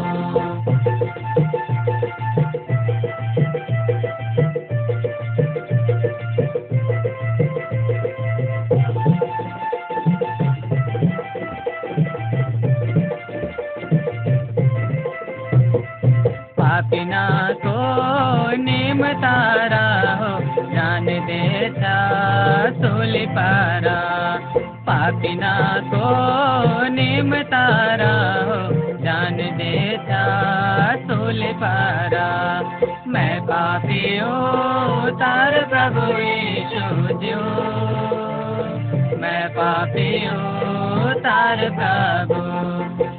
[39.85, 42.41] पापी हूँ, तार प्रभु।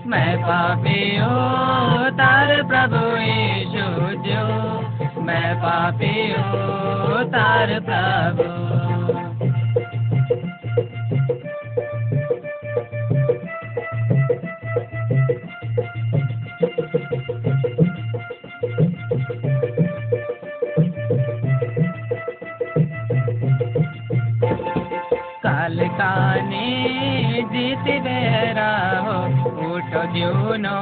[0.09, 3.85] मैं पापी हूँ, तार प्रभु यीशु
[4.17, 9.14] जो। मैं पापी हूँ, तार प्रभु।
[27.55, 29.19] जीत बेरा हो,
[29.75, 30.77] उठो दिउनो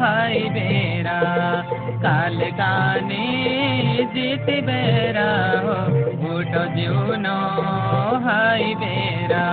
[0.00, 1.20] हाई बेरा।
[2.02, 3.24] काल काने
[4.04, 5.30] जीत बेरा
[5.60, 5.74] हो,
[6.34, 7.38] उठो दिउनो
[8.24, 9.46] हाई बेरा।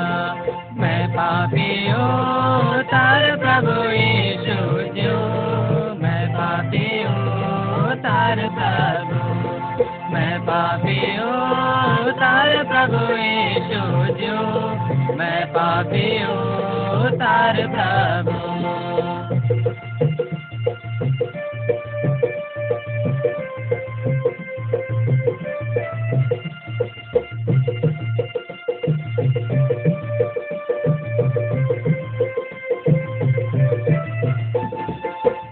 [0.73, 2.07] मैं पापी हो,
[2.83, 4.61] तार प्रभु यीशु
[5.01, 5.17] जो।
[5.95, 6.33] मैं
[7.03, 9.16] हो, तार प्रभु
[10.17, 13.81] मैं पापी हूँ तार प्रभु यीशु
[14.21, 14.37] जो।
[15.15, 18.37] मैं पापी हूँ तार प्रभु।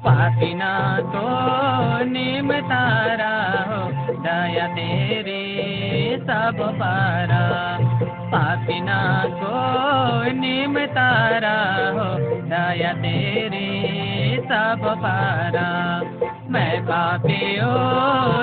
[0.05, 0.53] पापी
[2.05, 3.14] नीम तारा हो
[6.25, 7.77] सब पारा।
[8.31, 9.53] पापिना को
[10.31, 13.65] नीम तारा हो, दया तेरे
[14.45, 16.01] सब पारा।
[16.49, 17.73] मैं पापी हो,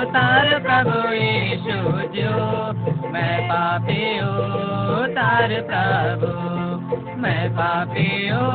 [0.05, 1.79] तार प्रभु यीशु
[2.15, 2.63] जो।
[3.09, 6.53] मैं पापी हो, तार प्रभु।
[7.21, 8.51] मैं पापी हो,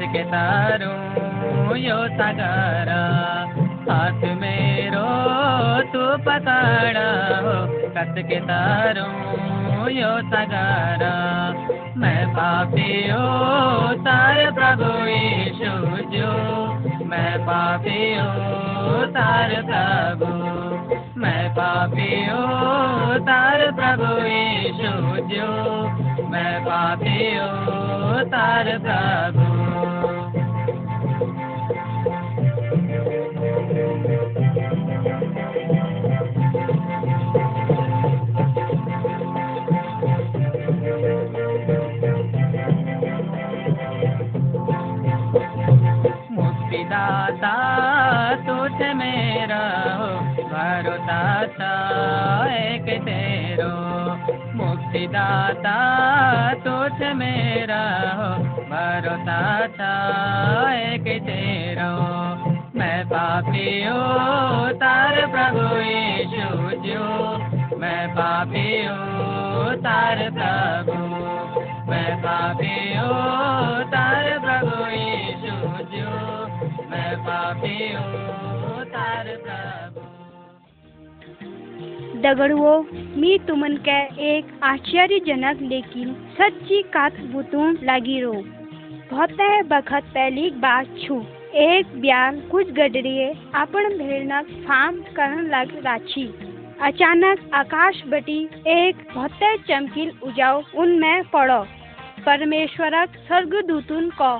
[0.00, 0.92] के तारू
[1.76, 3.02] यो सगारा,
[3.90, 5.08] हाथ मेरो
[5.92, 9.06] तू पकड़ा हो। कस के तारू
[9.88, 11.14] यो सगारा,
[11.96, 13.28] मैं पापी हो
[13.94, 15.72] तार प्रभु यीशु
[16.16, 16.32] जो।
[17.06, 20.32] मैं पापी हो तार प्रभु,
[21.20, 22.44] मैं पापी हो
[23.18, 24.92] तार प्रभु यीशु
[25.34, 25.88] जो।
[26.28, 29.57] मैं पापी हो तार प्रभु।
[55.28, 57.82] मुक्तिदाता तुझ मेरा
[58.16, 58.28] हो,
[58.70, 59.40] भरोसा
[59.76, 59.92] था
[60.72, 61.88] एक तेरा
[62.74, 64.02] मैं पापी हो,
[64.72, 66.48] तार प्रभु यीशु
[66.86, 67.04] जो
[67.78, 70.96] मैं पापी हो, तार प्रभु।
[71.90, 73.87] मैं पापी हो
[82.18, 82.70] दगड़ुओ
[83.16, 83.98] मी तुमन के
[84.28, 88.32] एक आश्चर्यजनक लेकिन सच्ची कात बुतून लगी रो।
[89.10, 91.20] बहुत बखत पहली बात छू।
[91.56, 96.26] एक ब्याल कुछ गडरिए अपन भेड़नक फार्म करन लग राछी।
[96.82, 99.38] अचानक आकाश बटी एक बहुत
[99.68, 101.62] चमकील उजाव उनमें पड़ो।
[102.26, 104.36] परमेश्वरक स्वर्गदूतुन को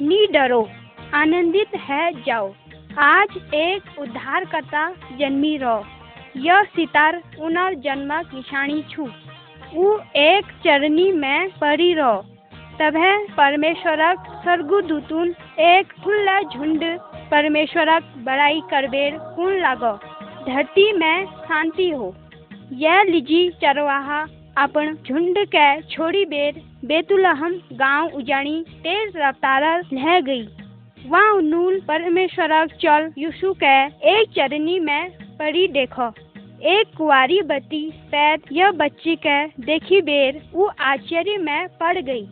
[0.00, 0.68] नी डरो,
[1.14, 2.52] आनंदित है जाओ।
[3.00, 4.88] आज एक उद्धारकर्ता
[5.18, 5.82] जन्मी रो
[6.36, 9.02] यह सितार उनर जन्मक निशानी छु।
[9.76, 12.12] उ एक चरनी में पड़ी रो
[12.80, 16.84] तभे परमेश्वरक स्वर्गदूतुन एक खुला झुंड
[17.30, 19.92] परमेश्वरक बड़ाई करबेर कुन लागो।
[20.46, 22.14] धरती में शांति हो।
[22.72, 24.20] यह लिजी चरवाहा
[24.56, 30.46] अपन झुंड के छोड़ी बेर बेतुलहम गाँव उजानी तेज रफ्तार लह गई।
[31.06, 33.74] वहाँ नूल परमेश्वरक चल यीशु के
[34.12, 36.10] एक चरनी में पड़ी देखो।
[36.62, 37.80] एक कुआरी बत्ती
[38.10, 42.26] पैद यह बच्ची के देखी बेर वो आश्चर्य में पड़ गई।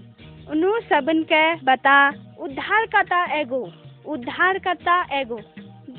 [0.51, 2.09] उन्हों सबन के बता,
[2.41, 3.61] उद्धार करता एगो,
[4.07, 5.41] उद्धार करता एगो।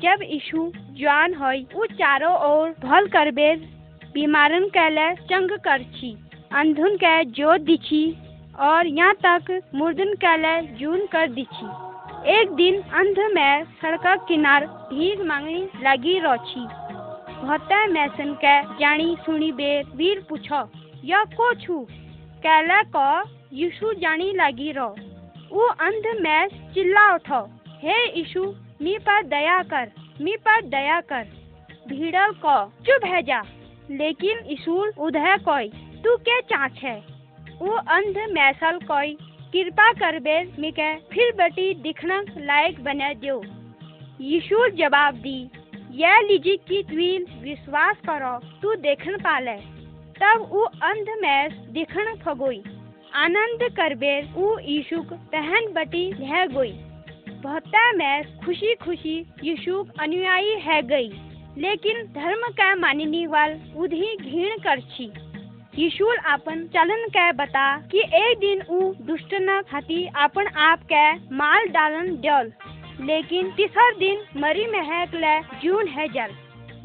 [0.02, 3.56] जब यीशु जवान होई वो चारों ओर भल कर बेर,
[4.14, 6.16] बीमारन के ले, चंग कर छी
[6.52, 8.04] अंधुन के जोत दिछी,
[8.60, 11.66] और यहाँ तक मुर्दन के ले, जून कर दिछी।
[12.32, 16.66] एक दिन अंध में सड़क किनार भीख मांगनी लगी रोची
[17.44, 18.62] बहुत मैसन के?
[18.62, 20.68] जानी सुनी बेर वीर पूछो।
[21.04, 21.86] यह को छू?
[22.38, 24.96] कैला को, यीशु जानी लगी रो।
[25.52, 31.24] वो अंध में चिल्ला उठो। हे यीशु, मी पर दया कर, मी पर दया कर।
[31.88, 33.42] भीड़ को, चुप है जा।
[33.90, 35.68] लेकिन यीशु उधय कोई,
[36.04, 37.04] तू के चाच है?
[37.58, 39.14] वो अंध मैसल कोई,
[39.52, 43.44] कृपा कर बेर मिके, फिर बेटी दिखना लायक बना दो
[44.20, 45.50] यीशु जवाब दी
[45.94, 49.56] यह लीजी की ट्वील विश्वास करो, तू देखन पाले
[50.18, 52.62] तब वो अंध मैस दिखन फगोई।
[53.14, 56.72] आनंद करबेर ऊ यीशुक पहन बटी रह गई।
[57.42, 61.12] बहुत मैस खुशी खुशी यीशुक अनुयायी है गई।
[61.58, 65.10] लेकिन धर्म का मानने वाल उधी घृण कर छी
[65.78, 71.12] यीशु अपन चलन के बता कि एक दिन ऊ दुष्ट न खाती अपन आप के
[71.34, 72.52] माल डालन डल।
[73.00, 76.34] लेकिन तीसर दिन मरी महक ले जून है जल।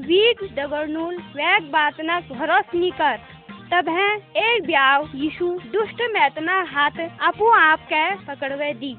[0.01, 3.17] वीग दगरनूल वैग बात न भरोस नी कर।
[3.73, 8.93] तब है एक ब्याव यीशु दुष्ट मैतना हाथ अपो आप के पकड़वे दी।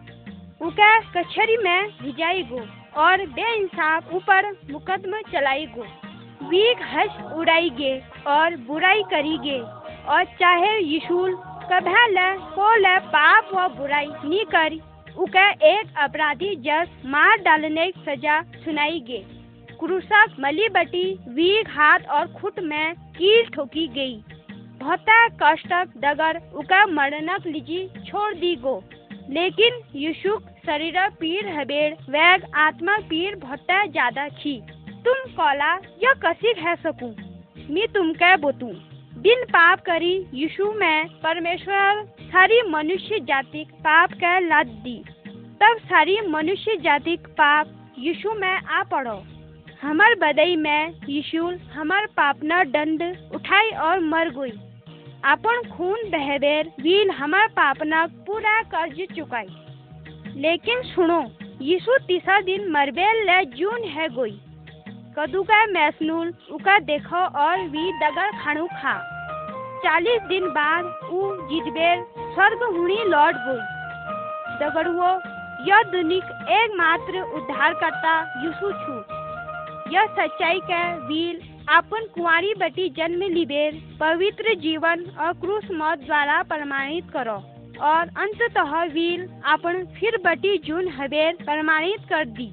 [0.61, 2.61] उके कचहरी में भिजाई गो
[2.97, 5.87] और बेइंसाफ ऊपर मुकदमा चलाई गो।
[6.49, 7.93] वीक हंस उड़ाईगे
[8.27, 9.59] और बुराई करी गे
[10.09, 11.35] और चाहे यीशुल
[11.73, 14.79] कभे ले, को ले पाप व बुराई नी कर।
[15.19, 19.23] उके एक अपराधी जस मार डालने की सजा सुनाईगे
[19.81, 24.15] क्रूसक मली बटी वीक हाथ और खुट में कील ठोकी गई।
[24.81, 25.05] बहुत
[25.43, 28.83] कष्टक डगर उका मरणक लीजी छोड़ दी गो।
[29.31, 34.61] लेकिन यीशु शरीर पीर हबेड़ वैग आत्मा पीर बहुत ज़्यादा थी
[35.05, 37.15] तुम कौला या कसी है सकूँ?
[37.71, 38.73] मैं तुमके बोतू।
[39.17, 45.05] बिन पाप करी यीशु में परमेश्वर सारी मनुष्य जाति पाप के लाद दी।
[45.61, 47.67] तब सारी मनुष्य जाति पाप
[47.99, 49.23] यीशु में आ पड़ो।
[49.83, 54.53] हमार बदई में यीशु हमार पाप न दंड उठाई और मर गई।
[55.25, 59.47] अपन खून बहबेर वील हमार पापना पूरा कर्ज चुकाई।
[60.37, 61.25] लेकिन सुनो,
[61.61, 64.41] यीशु तीसरा दिन मरबेल ले जून है गोई।
[65.19, 69.17] कदू का मैसनूल उका देखो और वी दगर खाणु खा।
[69.85, 73.79] चालीस दिन बाद उ जिजबेर स्वर्ग हुणी लौट गई
[74.61, 75.11] दगड़ुओ,
[75.67, 78.13] यह दुनिक एकमात्र उद्धार करता
[78.45, 78.97] यीशु छु।
[79.95, 86.43] यह सच्चाई के वील अपन कुंवारी बटी जन्म लिबेर पवित्र जीवन और क्रूस मौत द्वारा
[86.43, 87.39] प्रमाणित करो।
[87.83, 92.53] और अंततः वील अपन फिर बटी जून हबेर प्रमाणित कर दी।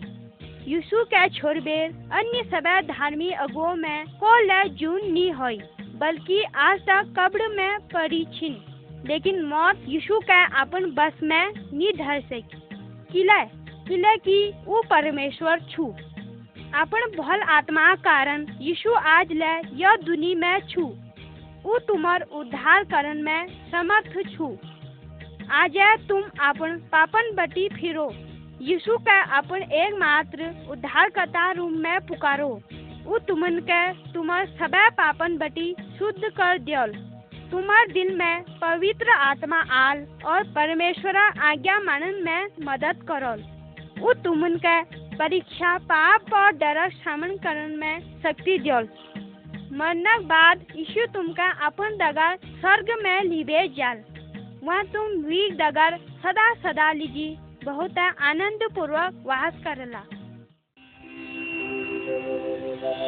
[0.68, 5.60] यीशु के छोड़बेर अन्य सबै धार्मिक अगुओं में को ले जून नी होई,
[5.96, 8.56] बल्कि आज तक कब्र में पड़ी छिन।
[9.06, 12.62] लेकिन मौत यीशु के अपन बस में नी धर सकी।
[13.12, 13.44] किले
[13.88, 15.86] किले की वो परमेश्वर छू।
[16.76, 20.86] अपन भल आत्मा कारण यीशु आज ले यह दुनी में छू।
[21.64, 24.58] वो तुम्हार उद्धार करण में समर्थ छू।
[25.52, 25.78] आज
[26.10, 28.12] तुम अपन पापन बटी फिरो।
[28.62, 32.50] यीशु का अपन एकमात्र उद्धारकर्ता रूम में पुकारो।
[33.04, 36.94] वो तुमन के तुम्हार सबे पापन बटी शुद्ध कर दियल।
[37.52, 43.40] तुम्हार दिल में पवित्र आत्मा आल और परमेश्वरा आज्ञा मानन में मदद करल।
[44.00, 44.78] वो तुमन के
[45.16, 48.86] परीक्षा, पाप और डर सामन करन में शक्ति दियल।
[49.74, 53.98] मरने बाद यीशु तुमका अपन दगार स्वर्ग में लिबे जाल।
[54.64, 55.94] वहाँ तुम वीर दगार
[56.24, 57.30] सदा सदा लीजी,
[57.66, 60.02] बहुत आनंद पूर्वक वास करला।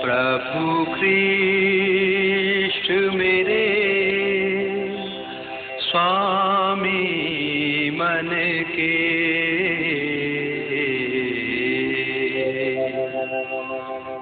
[0.01, 0.63] प्रभु
[0.95, 3.63] ख्रीष्ट मेरे
[5.89, 8.29] स्वामी मन
[8.69, 8.97] के।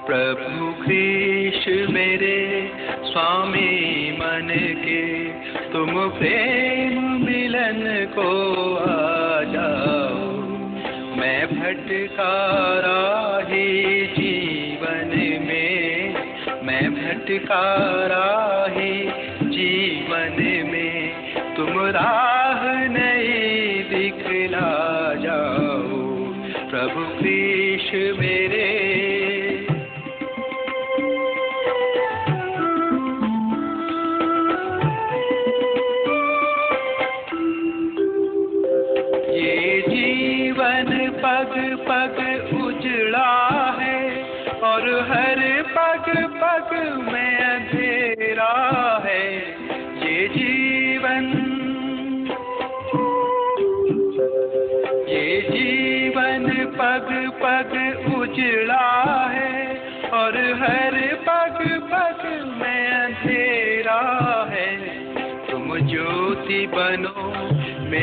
[0.07, 2.71] प्रभु ख्रीष्ट मेरे
[3.03, 4.47] स्वामी मन
[4.85, 5.03] के,
[5.73, 7.83] तुम प्रेम मिलन
[8.15, 8.29] को
[8.75, 10.31] आ जाओ।
[11.17, 12.35] मैं भटका
[12.79, 15.11] राही जीवन
[15.47, 16.15] में,
[16.63, 19.09] मैं भटका राही
[19.49, 20.56] जीवन
[21.83, 22.36] में तुम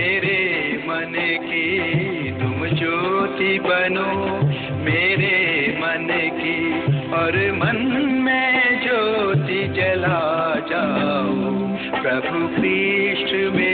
[0.05, 1.67] मेरे मन की
[2.33, 4.09] तुम ज्योति बनो।
[4.85, 5.37] मेरे
[5.81, 6.59] मन की
[7.13, 7.79] और मन
[8.23, 10.21] में ज्योति जला
[10.71, 11.33] जाओ।
[12.03, 13.74] प्रभु कृष्ण मेरे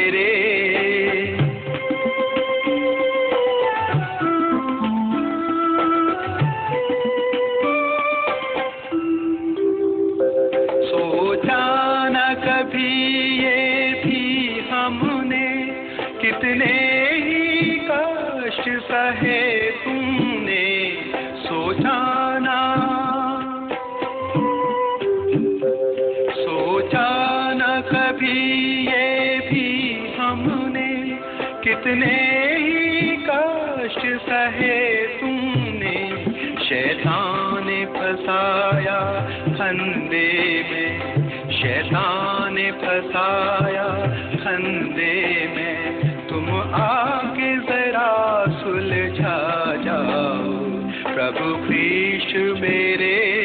[31.91, 32.17] कितने
[32.57, 35.95] ही कष्ट सहे तुमने,
[36.65, 38.99] शैतान फसाया
[39.49, 40.29] फंदे
[40.71, 43.89] में, शैतान फसाया
[44.37, 45.17] फंदे
[45.57, 49.39] में। तुम आके जरा सुलझा
[49.85, 50.55] जाओ,
[51.15, 53.40] प्रभु कृष्ण मेरे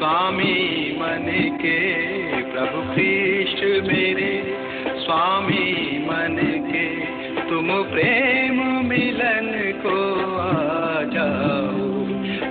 [0.00, 1.78] स्वामी मन के
[2.42, 4.56] प्रभु कृष्ण मेरे।
[4.88, 6.36] स्वामी मन
[6.72, 6.86] के
[7.50, 11.88] तुम प्रेम मिलन को आ जाओ।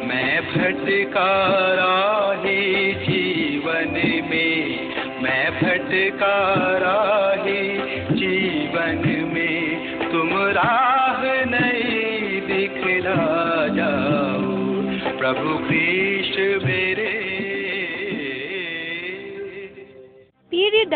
[0.07, 3.93] मैं भटका राही जीवन
[4.29, 4.89] में,
[5.23, 6.55] मैं भटका
[8.11, 9.79] जीवन में।
[10.11, 14.59] तुम राह नहीं दिखला जाओ।
[15.17, 15.98] प्रभु कृष्ण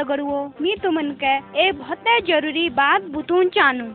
[0.04, 3.86] दगड़ुओ मी तुमन के ए बहुत ज़रूरी बात बुतून चानू।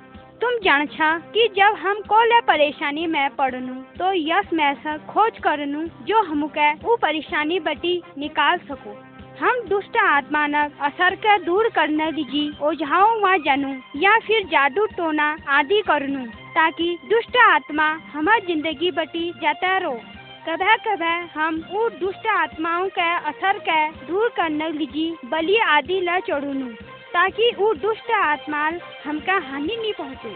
[0.40, 5.38] तुम जान छा कि जब हम कोले परेशानी में पड़नू तो यस में से खोज
[5.38, 8.94] करनू, जो हमके वो परेशानी बटी निकाल सको।
[9.40, 14.86] हम दुष्ट आत्मा न असर के दूर करने लीजी ओझाओं वहाँ जानू, या फिर जादू
[14.96, 20.00] टोना आदि करनू, ताकि दुष्ट आत्मा हमार ज़िंदगी बटी जाता रहो
[20.48, 26.18] कभी कभी हम वो दुष्ट आत्माओं के असर के दूर करने लीजी बलि आदि ला
[26.20, 26.68] चढ़ूनू,
[27.12, 28.60] ताकि वो दुष्ट आत्मा
[29.04, 30.32] हमका हानि नहीं पहुँचे।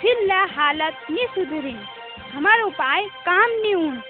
[0.00, 1.74] फिर ला हालत नहीं सुधरे।
[2.34, 4.00] हमार उपाय काम नहीं उन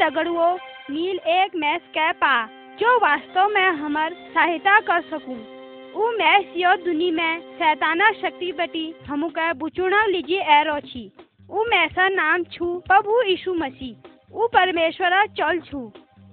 [0.00, 0.48] दगड़ुओ,
[0.90, 2.34] नील एक मैस के पा,
[2.78, 5.38] जो वास्तव में हमार सहायता कर सकूँ।
[5.94, 11.10] ऊ मैस यो दुनी में शैताना शक्ति बटी हमू के बुचुना लीजिए एरो छी।
[11.50, 15.90] ऊ मैसा नाम छू प्रभु यीशु मसीह। ऊ परमेश्वरा, चल छू।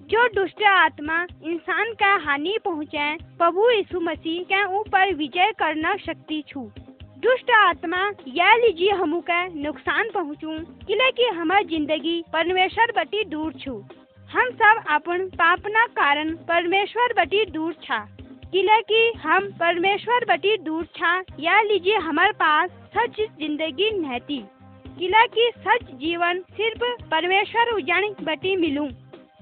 [0.09, 6.43] जो दुष्ट आत्मा इंसान का हानि पहुँचे, प्रभु यीशु मसीह के ऊपर विजय करना शक्ति
[6.47, 6.61] छू।
[7.19, 13.53] दुष्ट आत्मा यह लीजिए हमू के नुकसान पहुँचू, किले की हमार ज़िंदगी परमेश्वर बटी दूर
[13.55, 13.73] छू।
[14.29, 17.99] हम सब अपन पापना कारण परमेश्वर बटी दूर छा।
[18.51, 24.43] किले की हम परमेश्वर बटी दूर छा, या लीजिए हमारे पास सच ज़िंदगी नहती
[24.91, 28.87] किला की सच जीवन सिर्फ़ परमेश्वर उजान बटी मिलूं।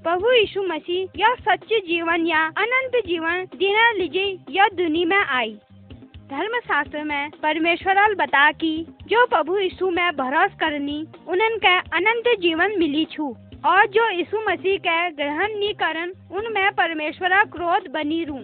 [0.04, 5.54] प्रभु यीशु मसीह, यह सच जीवन या अनंत जीवन देना लीजिए, यह दुनिया में आई।
[6.30, 8.76] धर्म शास्त्र में परमेश्वर बता की
[9.08, 13.36] जो प्रभु यीशु में भरोस करनी उनन के अनंत जीवन मिली छू।
[13.66, 18.40] और जो यीशु मसीह के ग्रहण नहीं करन, उनमें परमेश्वर क्रोध बनी रू।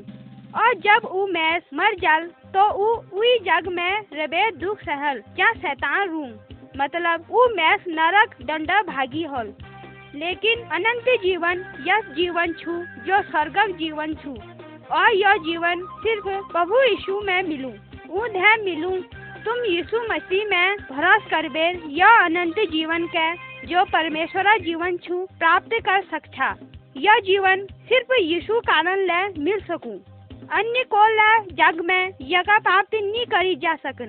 [0.55, 5.51] और जब ऊ मैस मर जाल तो ऊ उई जग में रबे दुख सहल क्या
[5.53, 6.25] शैतान रू।
[6.77, 9.53] मतलब ऊ मैस नरक दंड भागी होल।
[10.15, 14.37] लेकिन अनंत जीवन यह जीवन छू, जो स्वर्गक जीवन छू।
[14.91, 17.71] और यह जीवन सिर्फ़ प्रभु यीशु में मिलूं।
[18.09, 19.01] ऊ ध्यान मिलूं,
[19.45, 23.33] तुम यीशु मसीह में भरोस करबे यह अनंत जीवन के,
[23.67, 26.55] जो परमेश्वर जीवन छू, प्राप्त कर सकता
[26.97, 29.97] यह जीवन सिर्फ़ यीशु कारण ले मिल सकूँ।
[30.51, 34.07] अन्य को ले जग में यका प्राप्त नहीं करी जा सकन।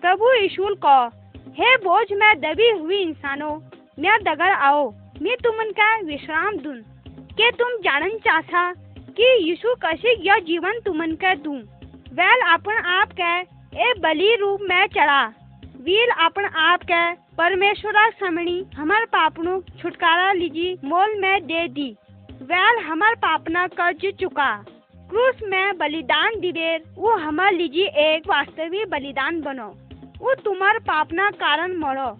[0.00, 1.27] प्रभु यीशु को
[1.60, 3.60] हे बोझ, में दबी हुई इंसानों,
[3.98, 4.90] मैं दगर आओ,
[5.22, 6.74] मैं तुमन का विश्राम दूँ।
[7.08, 11.58] के तुम जानन चाहता कि यीशु कशी यह जीवन तुमन के दूँ?
[12.12, 13.40] वैल अपन आप के,
[13.80, 15.26] ए बलि रूप में चढ़ा।
[15.80, 21.96] वीर अपन आप के, परमेश्वरा समणी हमार पापनु छुटकारा लीजी, मोल में दे दी।
[22.30, 24.64] वैल हमार पापना कर्ज चुका।
[25.10, 29.74] क्रूस में बलिदान दिवेर, वो हमार लीजी एक वास्तविक बलिदान बनो।
[30.20, 32.10] वो तुम्हार पापना कारण मरो।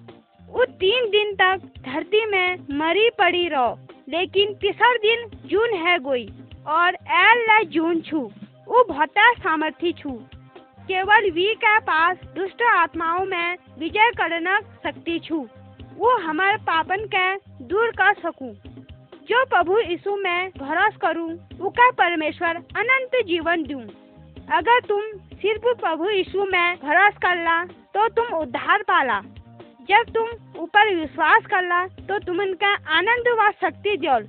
[0.48, 3.78] वो तीन दिन तक धरती में मरी पड़ी रहो,
[4.08, 6.28] लेकिन तीसर दिन जून है गोई
[6.66, 8.20] और एल ला जून छू।
[8.68, 10.10] वो बहुत सामर्थ्य छू।
[10.88, 15.46] केवल वी के पास दुष्ट आत्माओं में विजय करना शक्ति छू।
[15.96, 17.34] वो हमारे पापन के
[17.64, 18.52] दूर कर सकूँ।
[19.28, 23.82] जो प्रभु यीशु में भरोस करूँ, उका परमेश्वर अनंत जीवन दूँ।
[24.52, 25.00] अगर तुम
[25.34, 27.62] सिर्फ़ प्रभु यीशु में भरोस करला
[27.98, 29.20] तो तुम उद्धार पाला।
[29.88, 34.26] जब तुम ऊपर विश्वास करला तो तुम इनका आनंद व शक्ति जोल।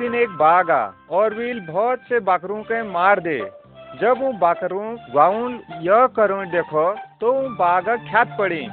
[0.00, 0.82] दिन एक बाघ आ
[1.12, 3.38] और वील बहुत से बाकरों के मार दे।
[4.00, 6.84] जब वो बाकरों गाउन यह करो देखो
[7.20, 8.66] तो वो बाघक ख्यात पड़ी।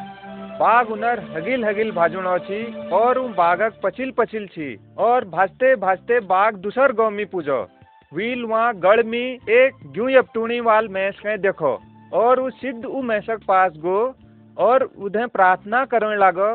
[0.60, 2.62] बाघ उनर हगिल हगिल भाजुनो छी
[2.92, 4.70] और वो बाघक पचिल पचिल छी
[5.00, 7.60] और भाजते भाजते बाघ दूसर गाँव में पूजो।
[8.12, 11.74] व्हील वहाँ गढ़ में एक ग्यू यपटूणी वाल मैस के देखो
[12.14, 14.00] और वो सिद्ध उ मैसक पास गो
[14.58, 16.50] और उधे प्रार्थना करने लागो,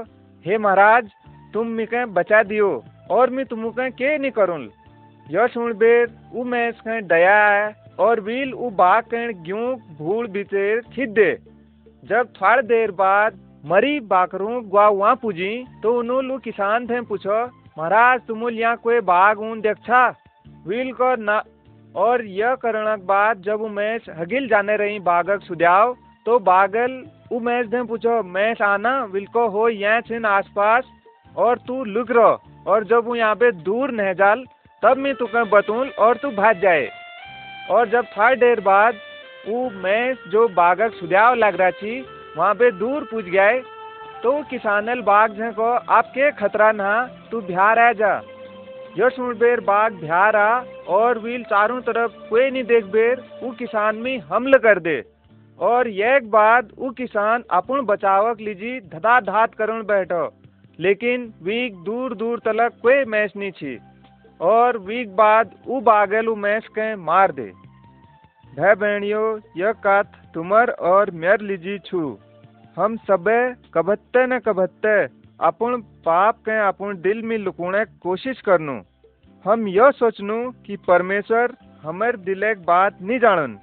[0.47, 1.11] हे महाराज,
[1.55, 2.71] तुम मिके बचा दियो।
[3.13, 4.59] और मैं तुमके के नहीं करूँ
[5.27, 9.65] यह सुन बेर उ मैस के दया है, और व्हील उ बाघ के ग्यू
[9.99, 11.33] भूल भीतर खिद दे
[12.03, 15.53] जब थोड़ी देर बाद मरी बाकरू गुआ वहाँ पूजी
[15.83, 17.45] तो उन्होंने किसान थे पूछो,
[17.79, 20.09] महाराज, तुम यहाँ कोई बाघ ऊन देखा
[20.67, 21.43] व्हील को ना,
[21.95, 25.97] और यह करने के बाद जब मैच हगिल जाने रही बागक सुध्याव
[26.27, 27.03] तो बागल
[27.33, 29.05] उ मैच थे पूछो, मैच आना?
[29.05, 30.85] विल को हो यहाँ छिन आसपास,
[31.35, 34.45] और तू लुक रहो और जब वो यहाँ पे दूर नह जाल,
[34.83, 36.89] तब मैं तुके बतूल और तू भाग जाए।
[37.71, 38.95] और जब थोड़ी देर बाद
[39.49, 42.01] वो मैच जो बागक सुध्याव लग रहा थी
[42.37, 43.61] वहाँ पे दूर पूछ गए
[44.23, 48.13] तो किसानल बाग झे को आपके खतरा ना, तू बिहार आ जा।
[48.99, 53.51] यह सुन बेर बाघ बिहार आ और व्हील चारों तरफ़ कोई नहीं देख बेर, वो
[53.53, 55.03] किसान में हमल कर दे।
[55.59, 60.25] और एक बाद वो किसान अपन बचावक लीजी धदा धात करण बैठो।
[60.79, 63.79] लेकिन वीक दूर दूर तलक कोई मैच नहीं छी
[64.41, 67.51] और वीक बाद वो बागल वो मैच के मार दे।
[68.53, 70.05] भाई बहनियों, यह कथ
[70.35, 72.19] तुमर और मेर लीजी छू।
[72.77, 73.39] हम सबे
[73.75, 74.97] कबत्ते न कबत्ते
[75.41, 78.81] अपन पाप के अपन दिल में लुकुने कोशिश करनू।
[79.45, 83.59] हम यह सोचनू कि परमेश्वर हमार दिले बात नहीं जानन।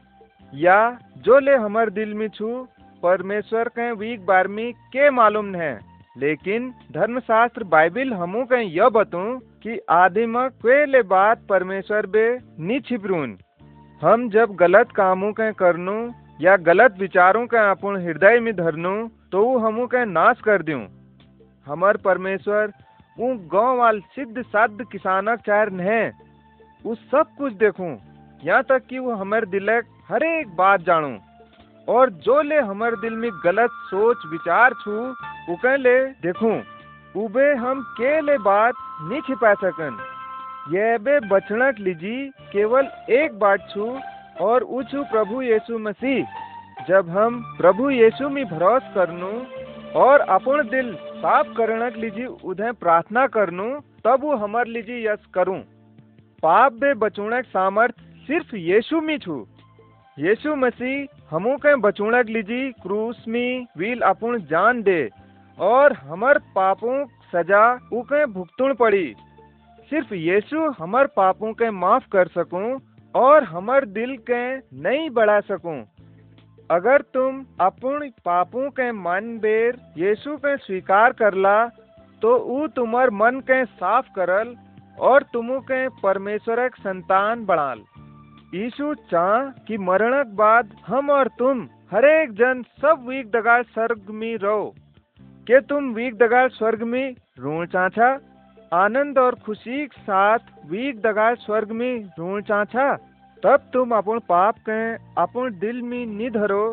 [0.53, 0.80] या
[1.18, 2.68] जो ले हमार दिल में छू,
[3.03, 9.24] परमेश्वर के वीक बार में के मालूम है लेकिन धर्मशास्त्र बाइबिल हमू के यह बतू
[9.64, 12.26] कि आदिम ले बात परमेश्वर बे
[12.60, 13.38] नी छिपरून
[14.01, 15.97] हम जब गलत कामों के करनू
[16.41, 18.95] या गलत विचारों के अपन हृदय में धरनू
[19.32, 20.82] तो वो हमू के नाश कर दूँ
[21.68, 22.72] हमार परमेश्वर
[23.18, 26.03] ऊ गाँव वाल सिद्ध साध किसानक चार है
[26.86, 27.95] उ सब कुछ देखूँ,
[28.43, 31.18] यहाँ तक कि वो हमारे दिलक हर एक बात जानूं।
[31.89, 34.91] और जो ले हमारे दिल में गलत सोच, विचार छू
[35.53, 36.61] उके ले, देखूँ,
[37.15, 39.97] उबे हम के ले बात नहीं छिपा सकन।
[40.75, 43.99] ये बे बचनक लीजी, केवल एक बात छू,
[44.41, 46.25] और उछू प्रभु यीशु मसीह।
[46.87, 49.45] जब हम प्रभु यीशु में भरोस करनू,
[49.99, 55.25] और अपन दिल साफ़ करने के लीजिए उधे प्रार्थना करनू, तब वो हमार लीजिए यस
[55.33, 55.59] करूँ।
[56.43, 57.95] पाप बे बचुणे सामर्थ
[58.27, 59.47] सिर्फ़ यीशु में छू।
[60.20, 65.09] यीशु मसीह, हमू के बचुणे लीजी, क्रूस में, वील अपन जान दे,
[65.57, 66.95] और हमार पापों
[67.34, 67.61] सजा
[67.93, 69.13] उके भुगतुण पड़ी।
[69.91, 72.80] सिर्फ़ यीशु हमार पापों के माफ़ कर सकूँ,
[73.15, 75.78] और हमार दिल के नहीं बढ़ा सकूँ।
[76.70, 81.57] अगर तुम अपन पापों के मन बेर यीशु के स्वीकार करला
[82.22, 84.55] तो ऊ तुम्हार मन के साफ़ करल,
[84.99, 87.84] और तुमु के परमेश्वर संतान बनाल
[88.53, 94.37] यीशु चाह कि मरणक बाद हम और तुम हरेक जन सब वीक दगाल स्वर्ग में
[94.37, 94.65] रहो।
[95.47, 98.09] के तुम वीक दगाल स्वर्ग में ऋण चाचा
[98.73, 102.89] आनंद और खुशी के साथ वीक दगाल स्वर्ग में ऋण चाचा
[103.43, 104.81] तब तुम अपन पाप के
[105.21, 106.65] अपन दिल में नहीं धरो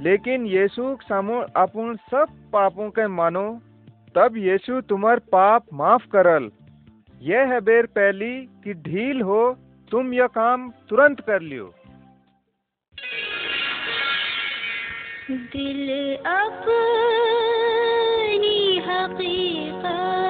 [0.00, 3.48] लेकिन यीशु के सामो अपन सब पापों के मानो।
[4.14, 6.50] तब यीशु तुम्हार पाप माफ़ करल।
[7.22, 9.42] यह है बेर पहली कि ढील हो
[9.90, 11.74] तुम यह काम तुरंत कर लियो।
[15.52, 20.29] दिल अपनी हकीकत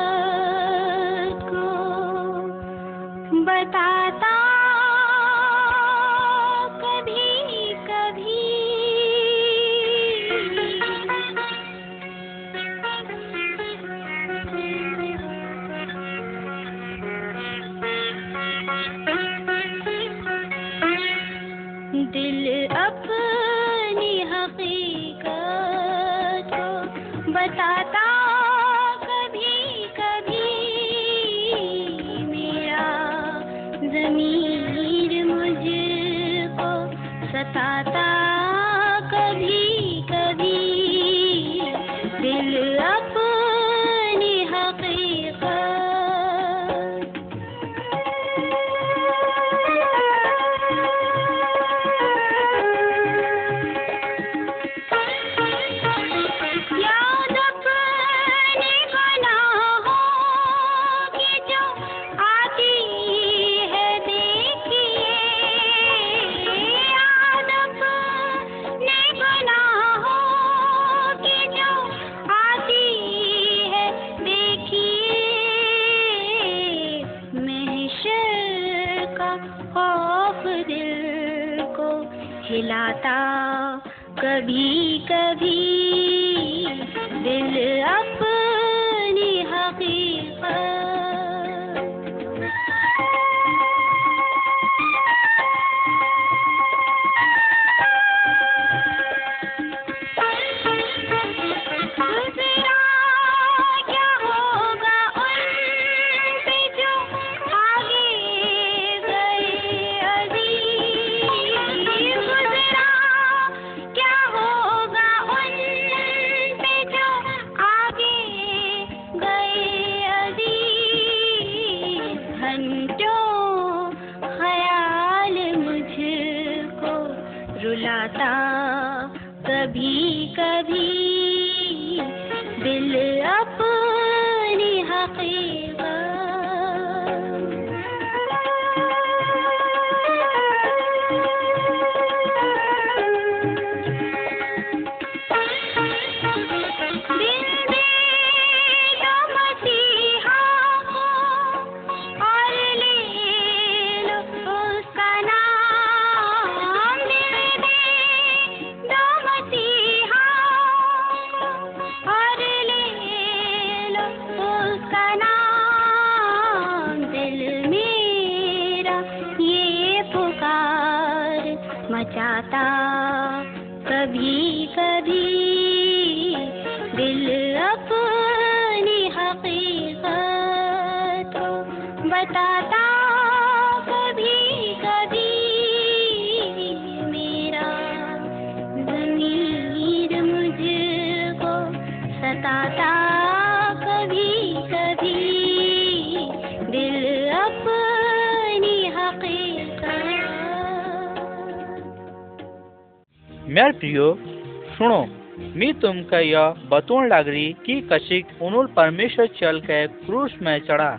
[206.19, 210.99] यह बतून लागरी कि कशिक उनुल परमेश्वर चल के क्रूस में चढ़ा।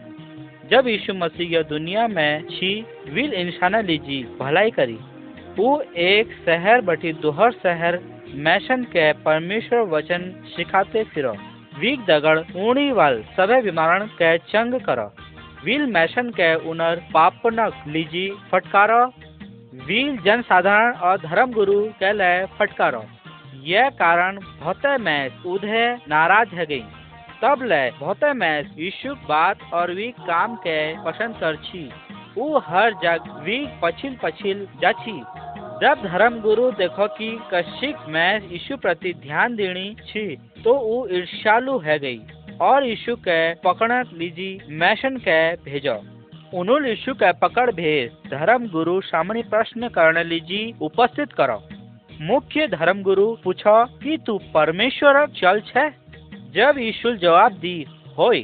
[0.72, 4.98] जब यीशु मसीह यह दुनिया में छी, विल इंसाना लीजी भलाई करी।
[5.58, 8.00] वो एक शहर बटी दोहर शहर
[8.34, 11.36] मैशन के परमेश्वर वचन सिखाते फिरो।
[11.80, 15.14] वीक दगड़ ऊणी वाल सभे बीमारण के चंग करो।
[15.66, 19.06] विल मैशन के उनर पापनक लीजी फटकारो।
[19.86, 23.06] वील जन साधारण और धर्म गुरु के लिए फटकारो।
[23.66, 26.84] यह कारण बहुत मैच उधे नाराज़ है गई।
[27.44, 31.90] तब ले बहुत मैच यीशु बात और वी काम के पसंद कर छी।
[32.38, 35.20] वो हर जग वी पछिल पछिल जाची।
[35.82, 41.78] जब धर्म गुरु देखो कि कशिक में यीशु प्रति ध्यान देनी छी तो वो ईर्ष्यालु
[41.80, 42.20] है गई
[42.62, 44.50] और यीशु के पकड़ लीजी
[44.80, 46.00] मैशन के भेजो।
[46.54, 51.58] उन्होंने यीशु के पकड़ भेज धर्म गुरु सामने प्रश्न करने लीजी, उपस्थित करो।
[52.22, 55.90] मुख्य धर्म गुरु पूछो, कि तू परमेश्वर चल छे?
[56.54, 57.86] जब यीशु जवाब दी,
[58.18, 58.42] होय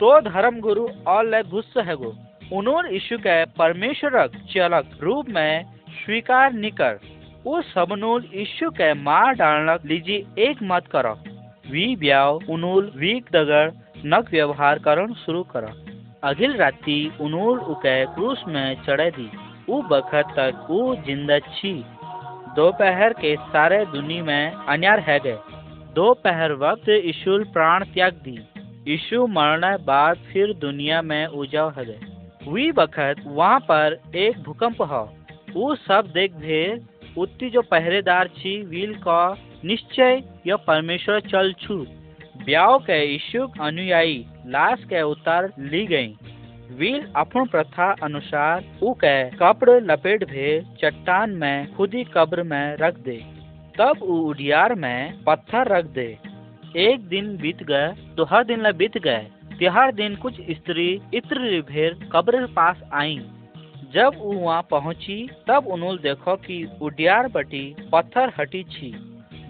[0.00, 2.14] तो धर्म गुरु और ले गुस्सा है गो
[2.52, 5.64] उन्होंने यीशु के परमेश्वर चलक रूप में
[5.96, 6.98] स्वीकार नहीं कर।
[7.44, 11.12] वो सबनूल यीशु के मार डालना लीजिए एक मत करो।
[11.70, 13.70] वी ब्याव, उनूल, वीक दगड़
[14.06, 15.72] नक व्यवहार करण शुरू करो।
[16.24, 19.30] अगिल राती उनूल उके क्रूस में चढ़े दी।
[19.68, 21.72] उ बखत तक उ ज़िंदा छी।
[22.56, 25.38] दोपहर के सारे दुनी में अन्यार है गए।
[25.94, 28.38] दोपहर वक्त यीशु प्राण त्याग दी।
[28.88, 32.00] यीशु मरने बाद फिर दुनिया में उजाव है गए।
[32.46, 35.02] हुई बखत वहाँ पर एक भूकंप हो।
[35.52, 36.86] वो सब देख भेद
[37.18, 41.76] उत्ती जो पहरेदार छी, वील का निश्चय यह परमेश्वर चल छू।
[42.44, 46.14] ब्याह के इच्छुक अनुयायी, लाश के उतार ली गई।
[46.70, 52.98] वील अपन प्रथा अनुसार ऊ के कपड़ लपेट भे, चट्टान में, खुदी कब्र में रख
[52.98, 53.16] दे।
[53.78, 56.06] तब उडियार में पत्थर रख दे।
[56.78, 59.26] एक दिन बीत गए तो हर दिन ला बीत गए।
[59.58, 63.18] त्योहार दिन कुछ स्त्री इत्र भेर कब्र पास आई।
[63.92, 65.18] जब वो वहाँ पहुँची,
[65.48, 68.90] तब उन्होंने देखो कि उडियार बटी पत्थर हटी छी।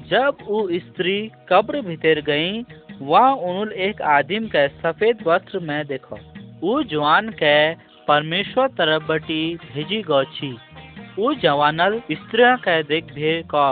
[0.09, 2.65] जब वो स्त्री कब्र भीतर गई,
[3.01, 6.17] वहाँ उन्होंने एक आदिम के सफ़ेद वस्त्र में देखो।
[6.63, 7.55] वो जवान के
[8.09, 10.57] परमेश्वर तरफ़ बटी भेजी गौ छी
[11.43, 13.67] जवानल स्त्रियों के देख भे का।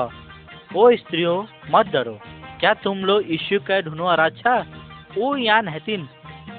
[0.77, 1.37] ओ स्त्रियों,
[1.71, 2.19] मत डरो।
[2.61, 4.55] क्या तुम लोग यीशु के ढूंढो अच्छा
[5.19, 6.09] वो यहाँ नहतीन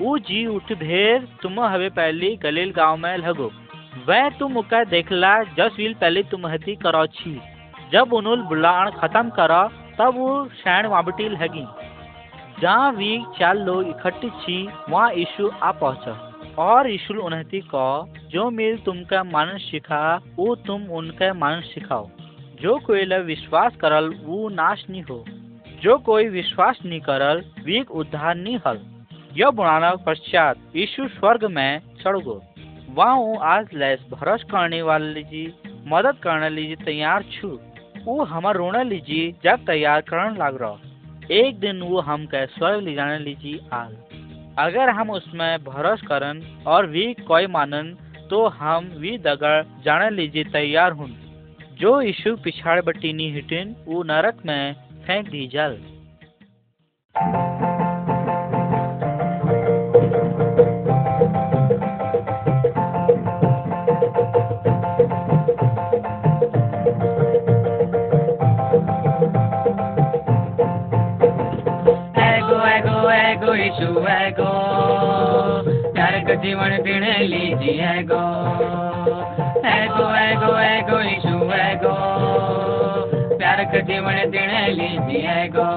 [0.02, 3.52] वो जी उठ भेर तुम हवे पहली गलील गाँव में लगो।
[4.08, 7.40] वह तुम उका देखला जस वील पहले तुम हती करो छी
[7.92, 9.62] जब उन्होंने बुलाण खत्म करा,
[10.00, 11.66] तब वो शैन वाबटी लगी।
[12.62, 16.26] जहाँ वी चार लोग इकट्ठी छी, वहाँ यीशु आ पहुँचा।
[16.58, 22.10] और यीशु उन्हती को जो मिल तुमका मानस सिखा, वो तुम उनका मानस सिखाओ।
[22.62, 25.26] जो कोई ल विश्वास करल, वो नाश नहीं हो।
[25.82, 28.80] जो कोई विश्वास नहीं करल, वीक उद्धार नहीं हल।
[29.34, 32.42] यह बुढ़ाना पश्चात यीशु स्वर्ग में चढ़ गो।
[32.90, 35.54] वहाँ वो आज लैस भरोस करने वाले लीजी
[35.88, 37.60] मदद करने लीजी तैयार छू।
[38.06, 40.76] वो हमार रोने लीजी जब तैयार करने लग रहा।
[41.32, 43.96] एक दिन वो हम कह स्वर्ग ले जाने लीजी आल
[44.58, 47.96] अगर हम उसमें भरोस करन और वी कोई मानन
[48.30, 51.10] तो हम वी दगड़ जाने लीजिए तैयार हूँ
[51.80, 54.74] जो यीशु पिछाड़ बटीनी हिटिन, वो नरक में
[55.08, 55.78] फेंक दी जल।
[73.80, 73.92] यीशु
[74.38, 74.52] गो
[75.94, 78.20] प्यार जीवन दिन लीजिए गो
[79.72, 81.94] एगो एगो एगो यीशु एगो
[83.38, 85.68] प्यार का जीवन दिन लीजिए एगो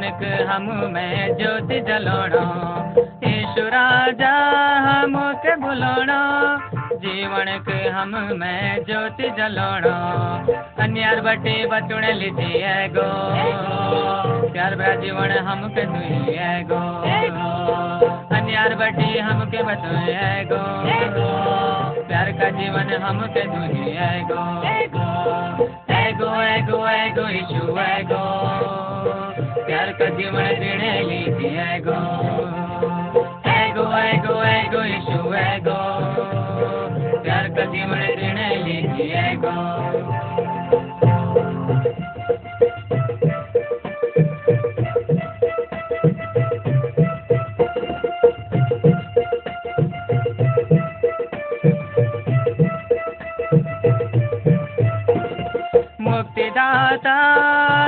[0.00, 2.44] जीवन के हम में ज्योति जलाना
[3.24, 4.32] यीशु राजा
[4.86, 6.20] हम के बुलाना
[7.02, 9.92] जीवन के हम में ज्योति जलाना
[10.84, 13.08] अन्यार बटे बचुण लीजिए गो।
[14.52, 16.80] प्यार भरा जीवन हम के दुनिया गो।
[18.36, 20.62] अन्यार बटे हम के बचुए गो।
[22.08, 24.42] प्यार का जीवन हम के दुनिया गो।
[26.00, 28.69] एगो एगो एगो यीशु एगो
[29.70, 31.98] प्यार का जीवन ऋण लीजिए एगो
[33.50, 35.76] एगो एगो एगो यीशु एगो
[37.26, 39.22] प्यार का जीवन ऋण लीजिए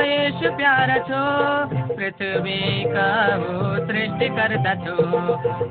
[0.03, 1.23] यीशु प्यारा छो,
[1.97, 4.97] पृथ्वी का वो सृष्टि करता छो।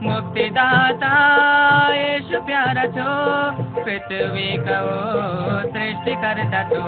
[0.04, 1.14] मुक्तिदाता
[1.96, 3.10] यीशु प्यारा छो,
[3.82, 5.00] पृथ्वी का वो
[5.72, 6.84] सृष्टि करता छो।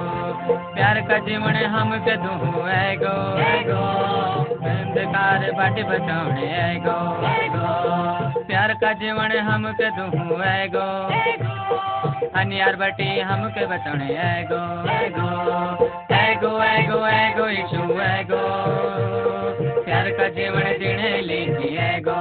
[0.73, 3.15] प्यार का जीवन हम के दूँ एगो
[3.47, 3.83] एगो
[4.69, 6.97] अंधकार बाट बचाने एगो
[7.33, 7.67] एगो
[8.43, 10.87] प्यार का जीवन हम के दूँ एगो
[12.35, 14.61] अनियार बटी हमके बचने एगो
[14.91, 15.27] एगो
[16.15, 18.41] एगो एगो एगो यीशु एगो।
[19.83, 22.17] प्यार का जीवन जीने लीजिए, एगो।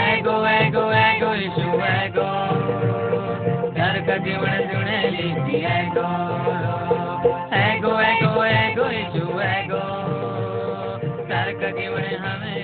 [0.00, 2.28] एगो एगो एगो यीशु एगो।
[3.74, 6.08] प्यार का जीवन जीने लीजिए, एगो।
[7.56, 9.84] एगो एगो एगो यीशु एगो।
[11.26, 12.59] प्यार का जीवन हमें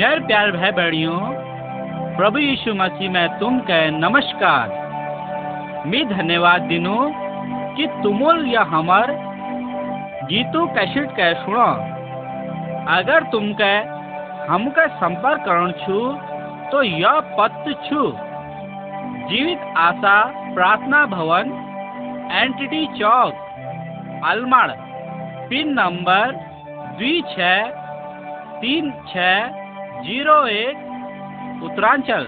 [0.00, 1.16] मेरे प्यार भाई बहनियों
[2.16, 4.68] प्रभु यीशु मसीह, में तुम के नमस्कार।
[5.86, 6.96] मैं धन्यवाद दिनो
[7.76, 9.12] कि तुमोल या हमार
[10.24, 11.66] गीतों कैसेट के सुनो।
[12.94, 13.70] अगर तुम के
[14.48, 16.00] हमका संपर्क करण छु
[16.72, 18.08] तो यह पत्र छु।
[19.28, 20.16] जीवित आशा
[20.54, 21.52] प्रार्थना भवन,
[22.32, 23.34] एंटिटी चौक,
[24.24, 24.70] अलमड़,
[25.48, 26.36] पिन नंबर
[26.98, 27.54] दुई छ
[28.60, 29.59] तीन छः
[30.04, 32.26] ज़ीरो एक उत्तरांचल।